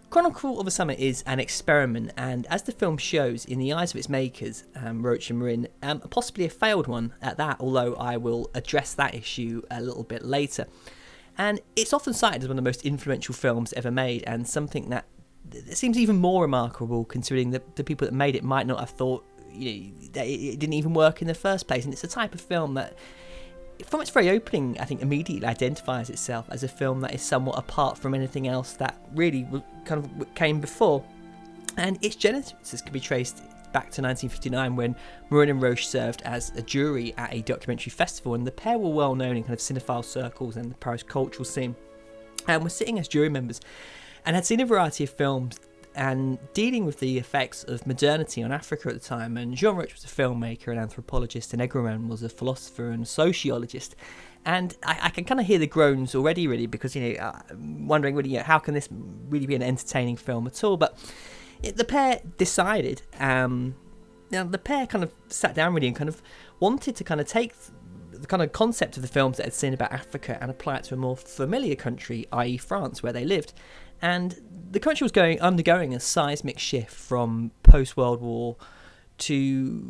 [0.10, 3.92] Chronicle of a Summer is an experiment, and as the film shows, in the eyes
[3.92, 7.94] of its makers, um, Rouch and Morin, um, possibly a failed one at that, although
[7.96, 10.66] I will address that issue a little bit later.
[11.38, 14.90] And it's often cited as one of the most influential films ever made, and something
[14.90, 15.06] that
[15.72, 19.24] seems even more remarkable considering that the people that made it might not have thought
[19.52, 21.86] you know, that it didn't even work in the first place.
[21.86, 22.98] And it's a type of film that,
[23.86, 27.58] from its very opening, I think immediately identifies itself as a film that is somewhat
[27.58, 29.48] apart from anything else that really
[29.86, 31.04] kind of came before.
[31.78, 34.96] And its genesis can be traced back to 1959 when
[35.30, 38.90] Morin and Rouch served as a jury at a documentary festival, and the pair were
[38.90, 41.76] well known in kind of cinephile circles and the Paris cultural scene,
[42.48, 43.62] and were sitting as jury members
[44.26, 45.60] and had seen a variety of films
[45.96, 49.36] and dealing with the effects of modernity on Africa at the time.
[49.36, 53.96] And Jean Rouch was a filmmaker and anthropologist, and Morin was a philosopher and sociologist.
[54.46, 57.40] And I, I can kind of hear the groans already, really, because you know, uh,
[57.58, 58.88] wondering really, you know, how can this
[59.30, 60.78] really be an entertaining film at all?
[60.78, 61.00] But
[61.64, 63.76] it, the pair decided, um,
[64.32, 66.22] you the pair kind of sat down really and kind of
[66.60, 67.54] wanted to kind of take
[68.12, 70.84] the kind of concept of the films that they'd seen about Africa and apply it
[70.86, 73.54] to a more familiar country, i.e., France, where they lived.
[74.02, 74.40] And
[74.72, 78.58] the country was going undergoing a seismic shift from post World War
[79.20, 79.84] to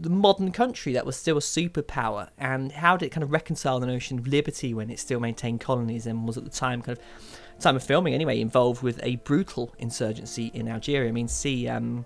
[0.00, 3.78] the modern country that was still a superpower and how did it kind of reconcile
[3.78, 6.98] the notion of liberty when it still maintained colonies and was at the time kind
[6.98, 7.04] of
[7.62, 11.08] time of filming anyway involved with a brutal insurgency in Algeria.
[11.08, 12.04] I mean see um,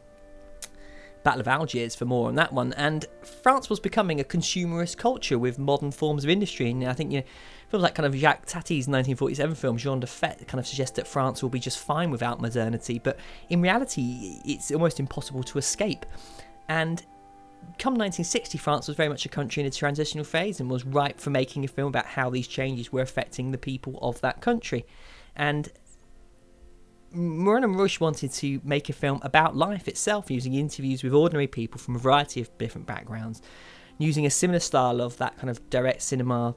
[1.26, 2.72] Battle of Algiers for more on that one.
[2.74, 3.04] And
[3.42, 6.70] France was becoming a consumerist culture with modern forms of industry.
[6.70, 7.26] And I think you know
[7.68, 11.08] films like kind of Jacques Tati's 1947 film Jour de Fête kind of suggest that
[11.08, 13.00] France will be just fine without modernity.
[13.00, 16.06] But in reality it's almost impossible to escape.
[16.68, 17.00] And
[17.78, 21.20] come 1960, France was very much a country in a transitional phase and was ripe
[21.20, 24.86] for making a film about how these changes were affecting the people of that country.
[25.36, 25.70] And
[27.12, 31.46] Morin and Rouch wanted to make a film about life itself, using interviews with ordinary
[31.46, 33.42] people from a variety of different backgrounds,
[33.98, 36.54] using a similar style of that kind of direct cinema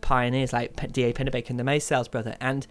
[0.00, 1.12] pioneers like D.A.
[1.12, 2.36] Pennebaker and the Maysles brother.
[2.40, 2.66] And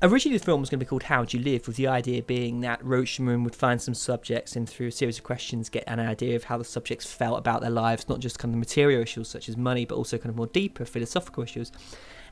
[0.00, 2.22] Originally, the film was going to be called How Do You Live, with the idea
[2.22, 5.68] being that Rouch and Rochambeau would find some subjects and, through a series of questions,
[5.68, 8.60] get an idea of how the subjects felt about their lives, not just kind of
[8.60, 11.72] material issues such as money, but also kind of more deeper philosophical issues.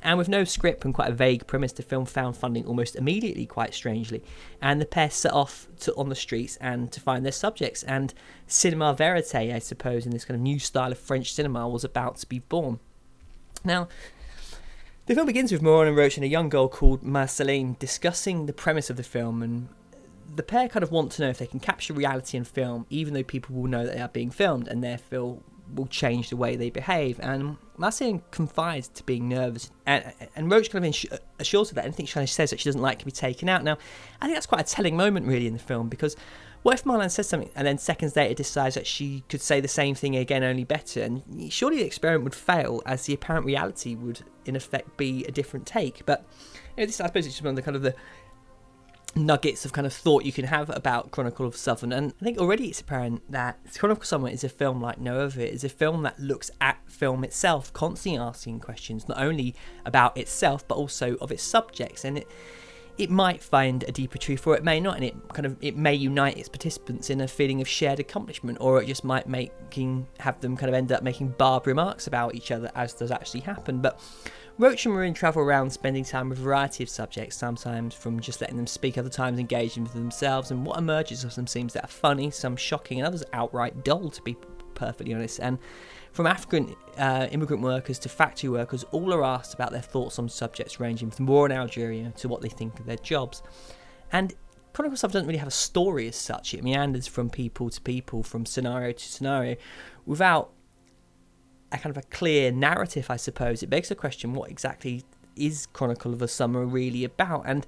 [0.03, 3.47] And with no script and quite a vague premise, the film found funding almost immediately,
[3.47, 4.23] quite strangely.
[4.61, 7.83] And the pair set off to, on the streets and to find their subjects.
[7.83, 8.15] And
[8.47, 12.17] cinema verite, I suppose, in this kind of new style of French cinema, was about
[12.19, 12.79] to be born.
[13.65, 13.89] Now,
[15.07, 18.53] the film begins with Morin and Rouch and a young girl called Marceline discussing the
[18.53, 19.69] premise of the film, and
[20.35, 23.15] the pair kind of want to know if they can capture reality in film, even
[23.15, 25.39] though people will know that they are being filmed, and therefore
[25.75, 27.19] will change the way they behave.
[27.21, 32.07] And Marceline confides to being nervous, and, and Rouch kind of assures her that anything
[32.07, 33.65] she says that she doesn't like can be taken out.
[33.65, 33.79] Now,
[34.21, 36.17] I think that's quite a telling moment, really, in the film, because
[36.63, 39.69] what if Marlon says something and then seconds later decides that she could say the
[39.69, 41.03] same thing again, only better?
[41.03, 45.31] And surely the experiment would fail, as the apparent reality would, in effect, be a
[45.31, 46.05] different take.
[46.07, 46.25] But
[46.77, 47.95] you know, this, I suppose, it's just one of the kind of the
[49.17, 51.95] nuggets of kind of thought you can have about Chronicle of Summer.
[51.95, 55.21] And I think already it's apparent that Chronicle of Summer is a film like no
[55.21, 55.41] other.
[55.41, 59.55] It's a film that looks at film itself, constantly asking questions, not only
[59.85, 62.05] about itself, but also of its subjects.
[62.05, 62.29] And it
[62.99, 65.77] it might find a deeper truth or it may not and it kind of it
[65.77, 70.07] may unite its participants in a feeling of shared accomplishment or it just might making
[70.19, 73.41] have them kind of end up making barbed remarks about each other as does actually
[73.41, 74.01] happen but
[74.59, 78.41] Rouch and Morin travel around spending time with a variety of subjects, sometimes from just
[78.41, 81.85] letting them speak, other times engaging with themselves, and what emerges of them seems that
[81.85, 84.35] are funny, some shocking, and others outright dull, to be
[84.75, 85.41] perfectly honest.
[85.41, 85.59] And
[86.13, 90.27] from African uh, immigrant workers to factory workers, all are asked about their thoughts on
[90.31, 93.43] subjects ranging from war in Algeria to what they think of their jobs.
[94.11, 94.33] And
[94.73, 96.55] Chronicle stuff doesn't really have a story as such.
[96.55, 99.57] It meanders from people to people, from scenario to scenario,
[100.07, 100.53] without
[101.73, 103.63] a kind of a clear narrative, I suppose.
[103.63, 105.05] It begs the question what exactly
[105.35, 107.45] is Chronicle of a Summer really about?
[107.47, 107.67] And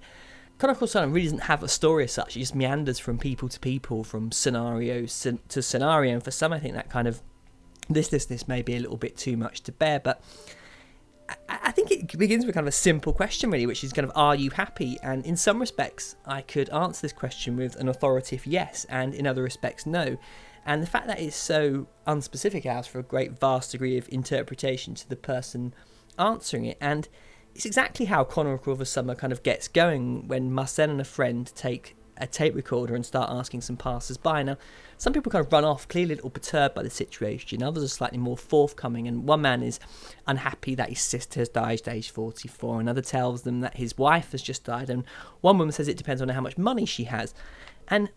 [0.58, 2.36] Chronicle of Summer really doesn't have a story as such.
[2.36, 6.14] It just meanders from people to people, from scenario to scenario.
[6.14, 7.22] And for some, I think that kind of
[7.88, 10.22] this, this, this may be a little bit too much to bear, but
[11.48, 14.12] I think it begins with kind of a simple question, really, which is kind of,
[14.16, 14.98] are you happy?
[15.02, 19.26] And in some respects, I could answer this question with an authoritative yes, and in
[19.26, 20.16] other respects, no.
[20.68, 24.94] And the fact that it's so unspecific allows for a great vast degree of interpretation
[24.96, 25.72] to the person
[26.18, 26.76] answering it.
[26.78, 27.08] And
[27.54, 31.04] it's exactly how Chronicle of a Summer kind of gets going when Marcel and a
[31.04, 34.42] friend take a tape recorder and start asking some passers by.
[34.42, 34.58] Now,
[34.98, 37.62] some people kind of run off, clearly a little perturbed by the situation.
[37.62, 39.08] Others are slightly more forthcoming.
[39.08, 39.80] And one man is
[40.26, 42.78] unhappy that his sister has died at age 44.
[42.78, 44.90] Another tells them that his wife has just died.
[44.90, 45.04] And
[45.40, 47.32] one woman says it depends on how much money she has.
[47.86, 48.10] And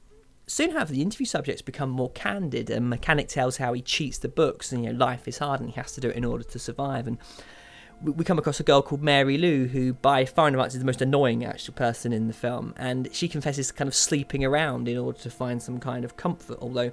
[0.51, 2.69] soon, however, the interview subjects become more candid.
[2.69, 5.69] And mechanic tells how he cheats the books, and you know life is hard, and
[5.69, 7.07] he has to do it in order to survive.
[7.07, 7.17] And
[8.01, 10.85] we come across a girl called Mary Lou, who by far and away is the
[10.85, 14.97] most annoying actual person in the film, and she confesses kind of sleeping around in
[14.97, 16.57] order to find some kind of comfort.
[16.61, 16.91] Although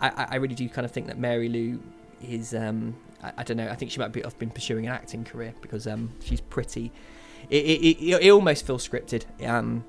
[0.00, 1.80] I, I really do kind of think that Mary Lou
[2.22, 4.92] is, um, I, I, don't know, I think she might be, have been pursuing an
[4.92, 6.92] acting career because um, she's pretty.
[7.50, 9.24] It, it, it, it, almost feels scripted.
[9.46, 9.84] Um,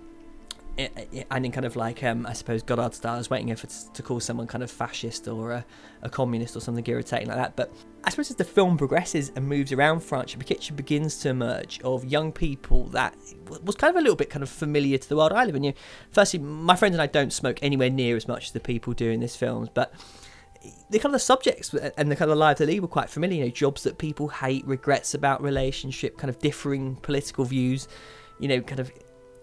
[1.29, 4.03] and in kind of like um, I suppose Godard style, I was waiting for to
[4.03, 5.65] call someone kind of fascist or a,
[6.03, 7.55] a, communist or something irritating like that.
[7.55, 7.73] But
[8.03, 11.81] I suppose as the film progresses and moves around France, a picture begins to emerge
[11.81, 13.15] of young people that
[13.63, 15.63] was kind of a little bit kind of familiar to the world I live in.
[15.63, 15.73] You,
[16.11, 19.09] firstly, my friends and I don't smoke anywhere near as much as the people do
[19.09, 19.93] in this film, but
[20.89, 23.39] the kind of the subjects and the kind of lives they lead were quite familiar.
[23.39, 27.87] You know, jobs that people hate, regrets about relationship, kind of differing political views.
[28.39, 28.91] You know, kind of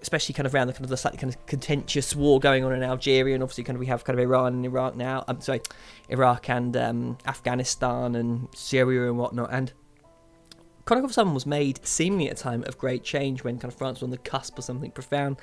[0.07, 2.73] especially kind of around the kind of the slightly kind of contentious war going on
[2.73, 5.25] in Algeria, and obviously kind of we have kind of Iran and Iraq now.
[5.27, 5.63] I'm sorry,
[6.09, 9.53] Iraq and um, Afghanistan and Syria and whatnot.
[9.53, 9.73] And
[10.85, 13.77] Chronicle of Summer was made seemingly at a time of great change when kind of
[13.77, 15.39] France was on the cusp of something profound.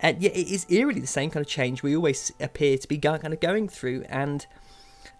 [0.00, 2.96] And yet it is eerily the same kind of change we always appear to be
[2.96, 4.04] kind of going through.
[4.08, 4.46] And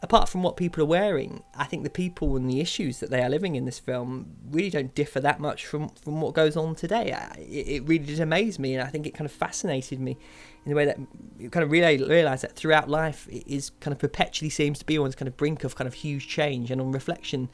[0.03, 3.23] apart from what people are wearing, I think the people and the issues that they
[3.23, 6.75] are living in this film really don't differ that much from, from what goes on
[6.75, 7.13] today.
[7.13, 10.17] I- It, really did amaze me, and I think it kind of fascinated me
[10.65, 10.99] in the way that
[11.39, 14.87] you kind of really realise that throughout life it is kind of perpetually seems to
[14.87, 16.71] be on this kind of brink of kind of huge change.
[16.71, 17.49] And on reflection,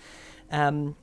[0.50, 0.96] um,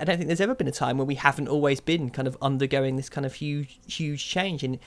[0.00, 2.36] I don't think there's ever been a time where we haven't always been kind of
[2.40, 4.62] undergoing this kind of huge, huge change.
[4.62, 4.78] And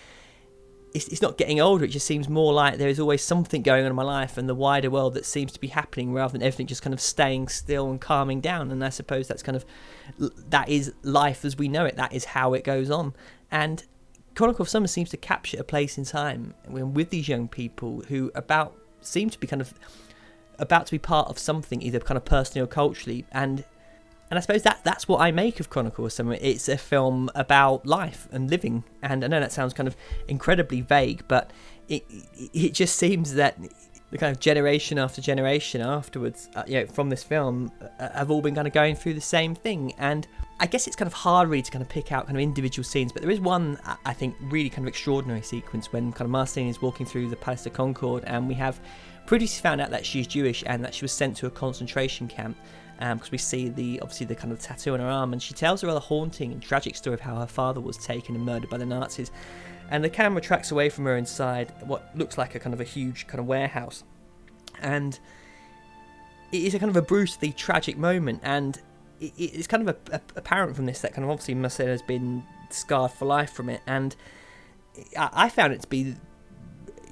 [0.94, 1.86] it's, it's not getting older.
[1.86, 4.48] It just seems more like there is always something going on in my life and
[4.48, 7.48] the wider world that seems to be happening rather than everything just kind of staying
[7.48, 8.72] still and calming down.
[8.72, 9.66] And I suppose that's kind of
[10.50, 11.96] that is life as we know it.
[11.96, 13.14] That is how it goes on.
[13.52, 13.84] And
[14.36, 18.04] Chronicle of Summer seems to capture a place in time when with these young people
[18.08, 19.74] who about seem to be kind of
[20.60, 23.66] about to be part of something either kind of personally or culturally and
[24.34, 26.36] and I suppose that that's what I make of Chronicle of Summer.
[26.42, 29.96] It's a film about life and living, and I know that sounds kind of
[30.28, 31.52] incredibly vague, but
[31.88, 32.04] it
[32.52, 33.60] it just seems that
[34.10, 38.32] the kind of generation after generation afterwards, uh, you know, from this film, uh, have
[38.32, 40.28] all been kind of going through the same thing, and
[40.60, 42.84] I guess it's kind of hard really to kind of pick out kind of individual
[42.84, 46.32] scenes, but there is one I- think really kind of extraordinary sequence when kind of
[46.32, 48.80] Marceline is walking through the Palace of Concord, and we have
[49.28, 52.58] previously found out that she's Jewish and that she was sent to a concentration camp
[53.04, 55.54] Um, because we see the obviously the kind of tattoo on her arm, and she
[55.54, 58.70] tells a rather haunting and tragic story of how her father was taken and murdered
[58.70, 59.30] by the Nazis.
[59.90, 62.86] And the camera tracks away from her inside what looks like a kind of a
[62.86, 64.06] huge kind of warehouse,
[64.80, 65.20] and
[66.54, 68.82] it is a kind of a brutally tragic moment, and
[69.20, 72.02] it, it's kind of a, a, apparent from this that kind of obviously Marcel has
[72.02, 74.16] been scarred for life from it, and
[75.20, 76.16] I, I found it to be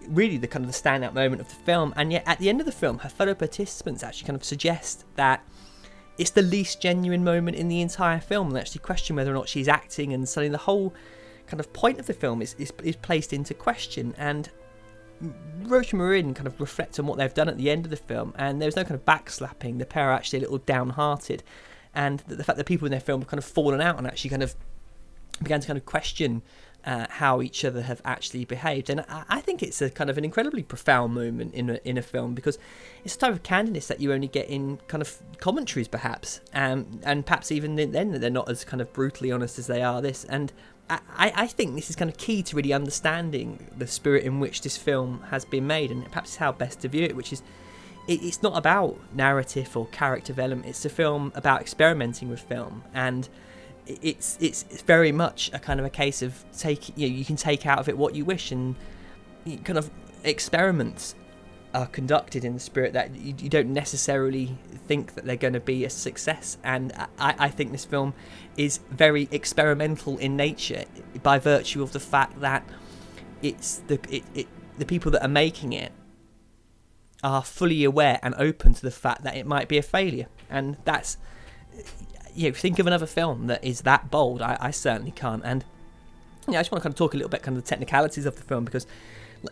[0.07, 1.93] really the kind of the standout moment of the film.
[1.97, 5.03] And yet, at the end of the film, her fellow participants actually kind of suggest
[5.15, 5.45] that
[6.21, 9.49] it's the least genuine moment in the entire film, and actually question whether or not
[9.49, 10.13] she's acting.
[10.13, 10.93] And suddenly, the whole
[11.47, 14.13] kind of point of the film is is, is placed into question.
[14.19, 14.47] And
[15.63, 17.97] Rouch and Morin kind of reflect on what they've done at the end of the
[17.97, 19.79] film, and there's no kind of backslapping.
[19.79, 21.41] The pair are actually a little downhearted,
[21.95, 24.29] and the fact that people in their film have kind of fallen out and actually
[24.29, 24.55] kind of
[25.41, 26.43] began to kind of question
[26.85, 28.89] uh, how each other have actually behaved.
[28.89, 31.97] And I, I think it's a kind of an incredibly profound moment in a, in
[31.97, 32.57] a film because
[33.03, 36.99] it's a type of candidness that you only get in kind of commentaries, perhaps, um,
[37.03, 40.01] and perhaps even then that they're not as kind of brutally honest as they are
[40.01, 40.23] this.
[40.25, 40.51] And
[40.89, 44.61] I, I think this is kind of key to really understanding the spirit in which
[44.61, 47.41] this film has been made, and perhaps how best to view it, which is
[48.07, 50.67] it, it's not about narrative or character development.
[50.67, 53.29] It's a film about experimenting with film and
[53.87, 57.35] it's it's very much a kind of a case of take you know, you can
[57.35, 58.75] take out of it what you wish and
[59.63, 59.89] kind of
[60.23, 61.15] experiments
[61.73, 64.57] are conducted in the spirit that you, you don't necessarily
[64.87, 66.57] think that they're going to be a success.
[66.63, 68.13] And I, I think this film
[68.57, 70.83] is very experimental in nature
[71.23, 72.65] by virtue of the fact that
[73.41, 75.91] it's the it, it the people that are making it
[77.23, 80.27] are fully aware and open to the fact that it might be a failure.
[80.49, 81.17] And that's
[82.35, 84.41] you know, think of another film that is that bold.
[84.41, 85.43] I, I certainly can't.
[85.43, 85.63] And
[86.47, 88.25] yeah, I just want to kind of talk a little bit kind of the technicalities
[88.25, 88.87] of the film because,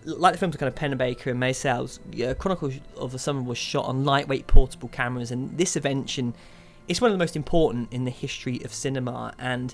[0.06, 3.58] like the films of kind of Pennebaker and Maysles, yeah, Chronicle of the Summer was
[3.58, 6.34] shot on lightweight portable cameras, and this invention
[6.88, 9.34] is one of the most important in the history of cinema.
[9.38, 9.74] And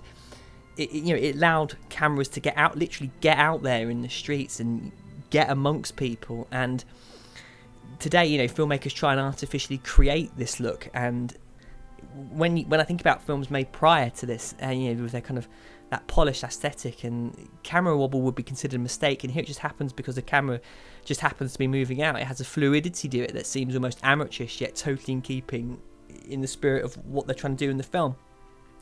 [0.78, 4.10] it, you know, it allowed cameras to get out, literally get out there in the
[4.10, 4.92] streets and
[5.30, 6.48] get amongst people.
[6.52, 6.84] And
[8.00, 11.36] today, you know, filmmakers try and artificially create this look and
[12.14, 15.22] when when I think about films made prior to this, and you know, with their
[15.22, 15.48] kind of
[15.90, 19.60] that polished aesthetic and camera wobble would be considered a mistake, and here it just
[19.60, 20.60] happens because the camera
[21.04, 22.20] just happens to be moving out.
[22.20, 25.80] It has a fluidity to it that seems almost amateurish, yet totally in keeping
[26.28, 28.16] in the spirit of what they're trying to do in the film.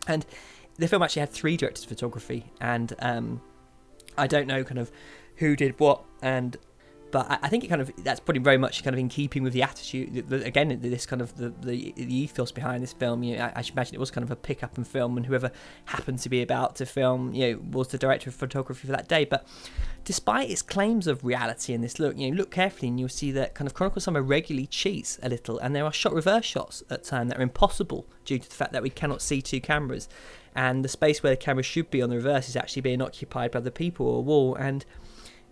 [0.07, 0.25] And
[0.77, 3.41] the film actually had three directors of photography, and um,
[4.17, 4.91] I don't know kind of
[5.37, 6.57] who did what and
[7.13, 9.43] but I, I think it kind of that's probably very much kind of in keeping
[9.43, 10.15] with the attitude.
[10.15, 13.21] The, the, again, this kind of the, the, the ethos behind this film.
[13.21, 15.15] You know, I, I, should imagine it was kind of a pick up and film,
[15.15, 15.51] and whoever
[15.85, 19.07] happened to be about to film, you know, was the director of photography for that
[19.07, 19.25] day.
[19.25, 19.47] But
[20.03, 23.31] despite its claims of reality in this look, you know, look carefully and you'll see
[23.31, 26.81] that kind of Chronicle Summer regularly cheats a little, and there are shot reverse shots
[26.89, 30.09] at time that are impossible due to the fact that we cannot see two cameras,
[30.55, 33.51] and the space where the camera should be on the reverse is actually being occupied
[33.51, 34.83] by the people or a wall and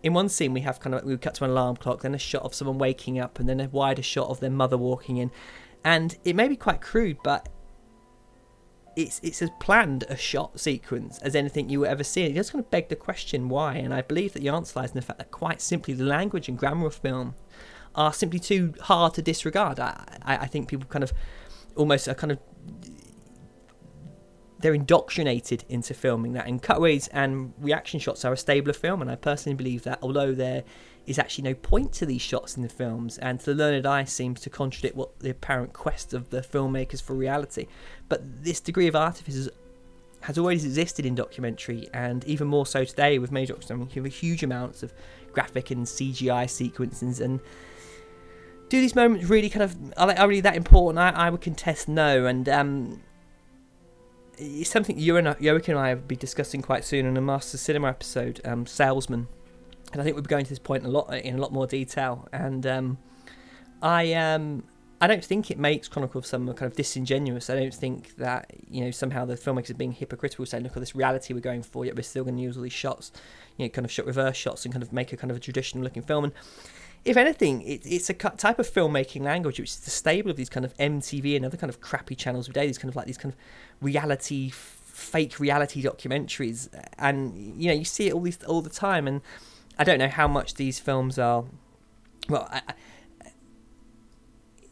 [0.04, 2.20] in one scene we have kind of we cut to an alarm clock, then a
[2.20, 5.32] shot of someone waking up, and then a wider shot of their mother walking in,
[5.84, 7.50] and it may be quite crude, but
[8.96, 12.24] it's it's as planned a shot sequence as anything you will ever see.
[12.24, 14.92] It just kind of beg the question why, and I believe that the answer lies
[14.92, 17.36] in the fact that quite simply the language and grammar of film
[17.96, 19.80] are simply too hard to disregard.
[19.80, 21.14] I I, I think people kind of
[21.76, 22.40] almost are kind of
[24.62, 26.48] they're indoctrinated into filming that.
[26.48, 30.00] And cutaways and reaction shots are a stable of film, and I personally believe that
[30.02, 30.64] although there
[31.06, 34.04] is actually no point to these shots in the films, and to the learned eye
[34.04, 37.68] seems to contradict what the apparent quest of the filmmakers for reality.
[38.08, 39.50] But this degree of artifice
[40.22, 43.96] has always existed in documentary, and even more so today with major documentaries.
[43.96, 44.94] You have huge amounts of
[45.34, 47.40] graphic and CGI sequences, and
[48.70, 51.00] do these moments really kind of are, are really that important?
[51.00, 53.02] I, I would contest no, and um,
[54.38, 57.58] it's something you and Joachim and I will be discussing quite soon in a Master
[57.58, 59.28] Cinema episode, um, Salesman,
[59.92, 61.52] and I think we'll be going to this point in a lot in a lot
[61.52, 62.28] more detail.
[62.32, 62.98] And um,
[63.82, 64.64] I um,
[65.00, 67.50] I don't think it makes Chronicle of Summer kind of disingenuous.
[67.50, 70.80] I don't think that you know somehow the filmmakers are being hypocritical, saying look at
[70.80, 73.12] this reality we're going for, yet we're still going to use all these shots,
[73.58, 75.40] you know, kind of shot reverse shots and kind of make a kind of a
[75.40, 76.26] traditional looking film.
[76.26, 76.34] And
[77.04, 80.50] if anything, it, it's a type of filmmaking language which is the stable of these
[80.50, 82.68] kind of MTV and other kind of crappy channels today.
[82.68, 83.40] These kind of like these kind of
[83.82, 89.08] reality, fake reality documentaries, and you know you see it all these all the time.
[89.08, 89.22] And
[89.80, 91.46] I don't know how much these films are.
[92.30, 92.62] Well, I,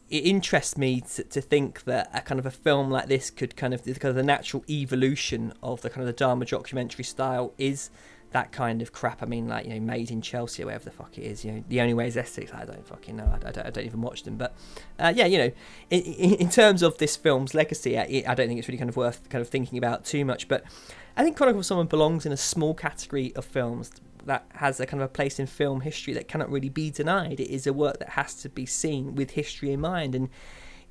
[0.08, 3.56] it interests me to, to think that a kind of a film like this could
[3.56, 7.04] kind of the kind of the natural evolution of the kind of the drama documentary
[7.04, 7.90] style is
[8.32, 9.22] that kind of crap.
[9.22, 11.44] I mean, like you know, Made in Chelsea or whatever the fuck it is.
[11.44, 12.52] You know, the only way is Essex.
[12.52, 13.24] I don't fucking know.
[13.24, 14.36] I, I, don't, I don't, even watch them.
[14.36, 14.54] But
[14.98, 15.52] uh, yeah, you know,
[15.90, 16.02] in,
[16.34, 19.28] in, terms of this film's legacy, I, I, don't think it's really kind of worth
[19.28, 20.48] kind of thinking about too much.
[20.48, 20.64] But
[21.16, 23.90] I think Chronicle of Summer belongs in a small category of films
[24.26, 27.40] that has a kind of a place in film history that cannot really be denied.
[27.40, 30.28] It is a work that has to be seen with history in mind and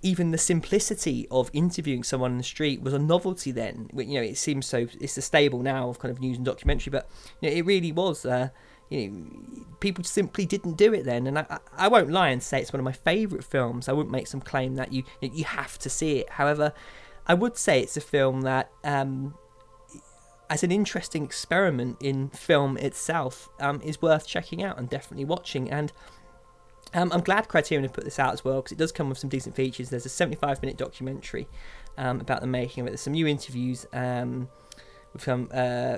[0.02, 3.90] even the simplicity of interviewing someone in the street was a novelty then.
[3.94, 4.88] You know, it seems so.
[5.00, 7.10] It's a stable now of kind of news and documentary, but
[7.42, 8.26] you know, it really was.
[8.26, 8.50] Uh,
[8.90, 12.62] you know, people simply didn't do it then, and I, I won't lie and say
[12.62, 13.88] it's one of my favourite films.
[13.88, 16.30] I wouldn't make some claim that you you have to see it.
[16.30, 16.74] However,
[17.28, 19.36] I would say it's a film that, um,
[20.50, 25.70] as an interesting experiment in film itself, um, is worth checking out and definitely watching.
[25.70, 25.92] And
[26.94, 29.18] um, I'm glad Criterion have put this out as well because it does come with
[29.18, 29.90] some decent features.
[29.90, 31.48] There's a 75 minute documentary
[31.98, 32.92] um, about the making of it.
[32.92, 34.50] There's some new interviews um,
[35.14, 35.98] with some uh,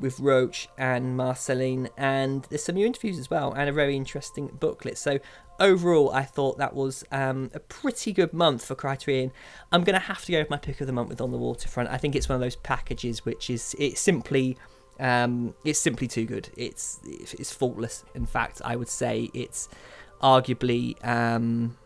[0.00, 4.48] with Rouch and Marceline, and there's some new interviews as well, and a very interesting
[4.60, 4.98] booklet.
[4.98, 5.18] So
[5.58, 9.32] overall, I thought that was um, a pretty good month for Criterion.
[9.72, 11.38] I'm going to have to go with my pick of the month with On the
[11.38, 11.88] Waterfront.
[11.88, 14.56] I think it's one of those packages which is it's simply
[14.98, 16.50] um, it's simply too good.
[16.56, 18.04] It's it's faultless.
[18.14, 19.68] In fact, I would say it's
[20.22, 21.76] arguably um,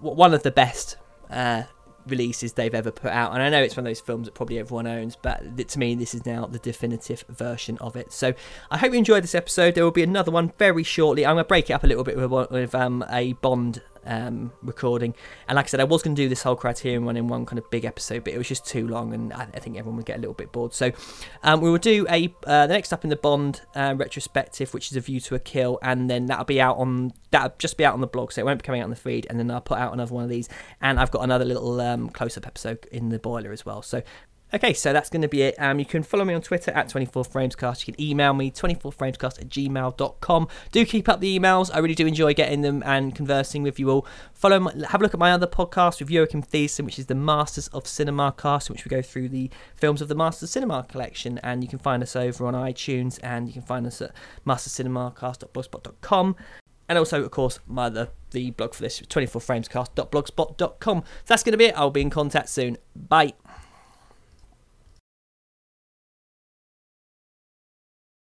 [0.00, 0.96] one of the best
[1.30, 1.64] uh,
[2.06, 3.32] releases they've ever put out.
[3.32, 5.94] And I know it's one of those films that probably everyone owns, but to me,
[5.94, 8.12] this is now the definitive version of it.
[8.12, 8.34] So
[8.70, 9.74] I hope you enjoyed this episode.
[9.74, 11.26] There will be another one very shortly.
[11.26, 14.50] I'm going to break it up a little bit with, with um, a Bond um,
[14.62, 15.14] recording.
[15.46, 17.46] And like I said, I was going to do this whole Criterion one in one
[17.46, 19.96] kind of big episode, but it was just too long, and I, I think everyone
[19.98, 20.74] would get a little bit bored.
[20.74, 20.90] So
[21.44, 24.90] um, we will do a uh, the next up in the Bond uh, retrospective, which
[24.90, 27.84] is a View to a Kill, and then that'll be out on that'll just be
[27.84, 29.26] out on the blog, so it won't be coming out on the feed.
[29.28, 30.48] And then I'll put out another one of these,
[30.80, 33.82] and I've got another little um, close up episode in the boiler as well.
[33.82, 34.02] So
[34.52, 35.54] Okay, so that's going to be it.
[35.58, 37.86] Um, you can follow me on Twitter at 24framescast.
[37.86, 40.48] You can email me 24framescast at gmail.com.
[40.72, 41.70] Do keep up the emails.
[41.72, 44.06] I really do enjoy getting them and conversing with you all.
[44.32, 47.14] Follow, my, have a look at my other podcast with Joachim Thiessen, which is the
[47.14, 50.48] Masters of Cinema cast, in which we go through the films of the Masters of
[50.48, 51.36] Cinema collection.
[51.42, 54.12] And you can find us over on iTunes and you can find us at
[54.46, 56.36] mastercinemacast.blogspot.com.
[56.88, 61.00] And also, of course, my other, the blog for this, 24framescast.blogspot.com.
[61.00, 61.74] So that's going to be it.
[61.76, 62.78] I'll be in contact soon.
[62.96, 63.34] Bye.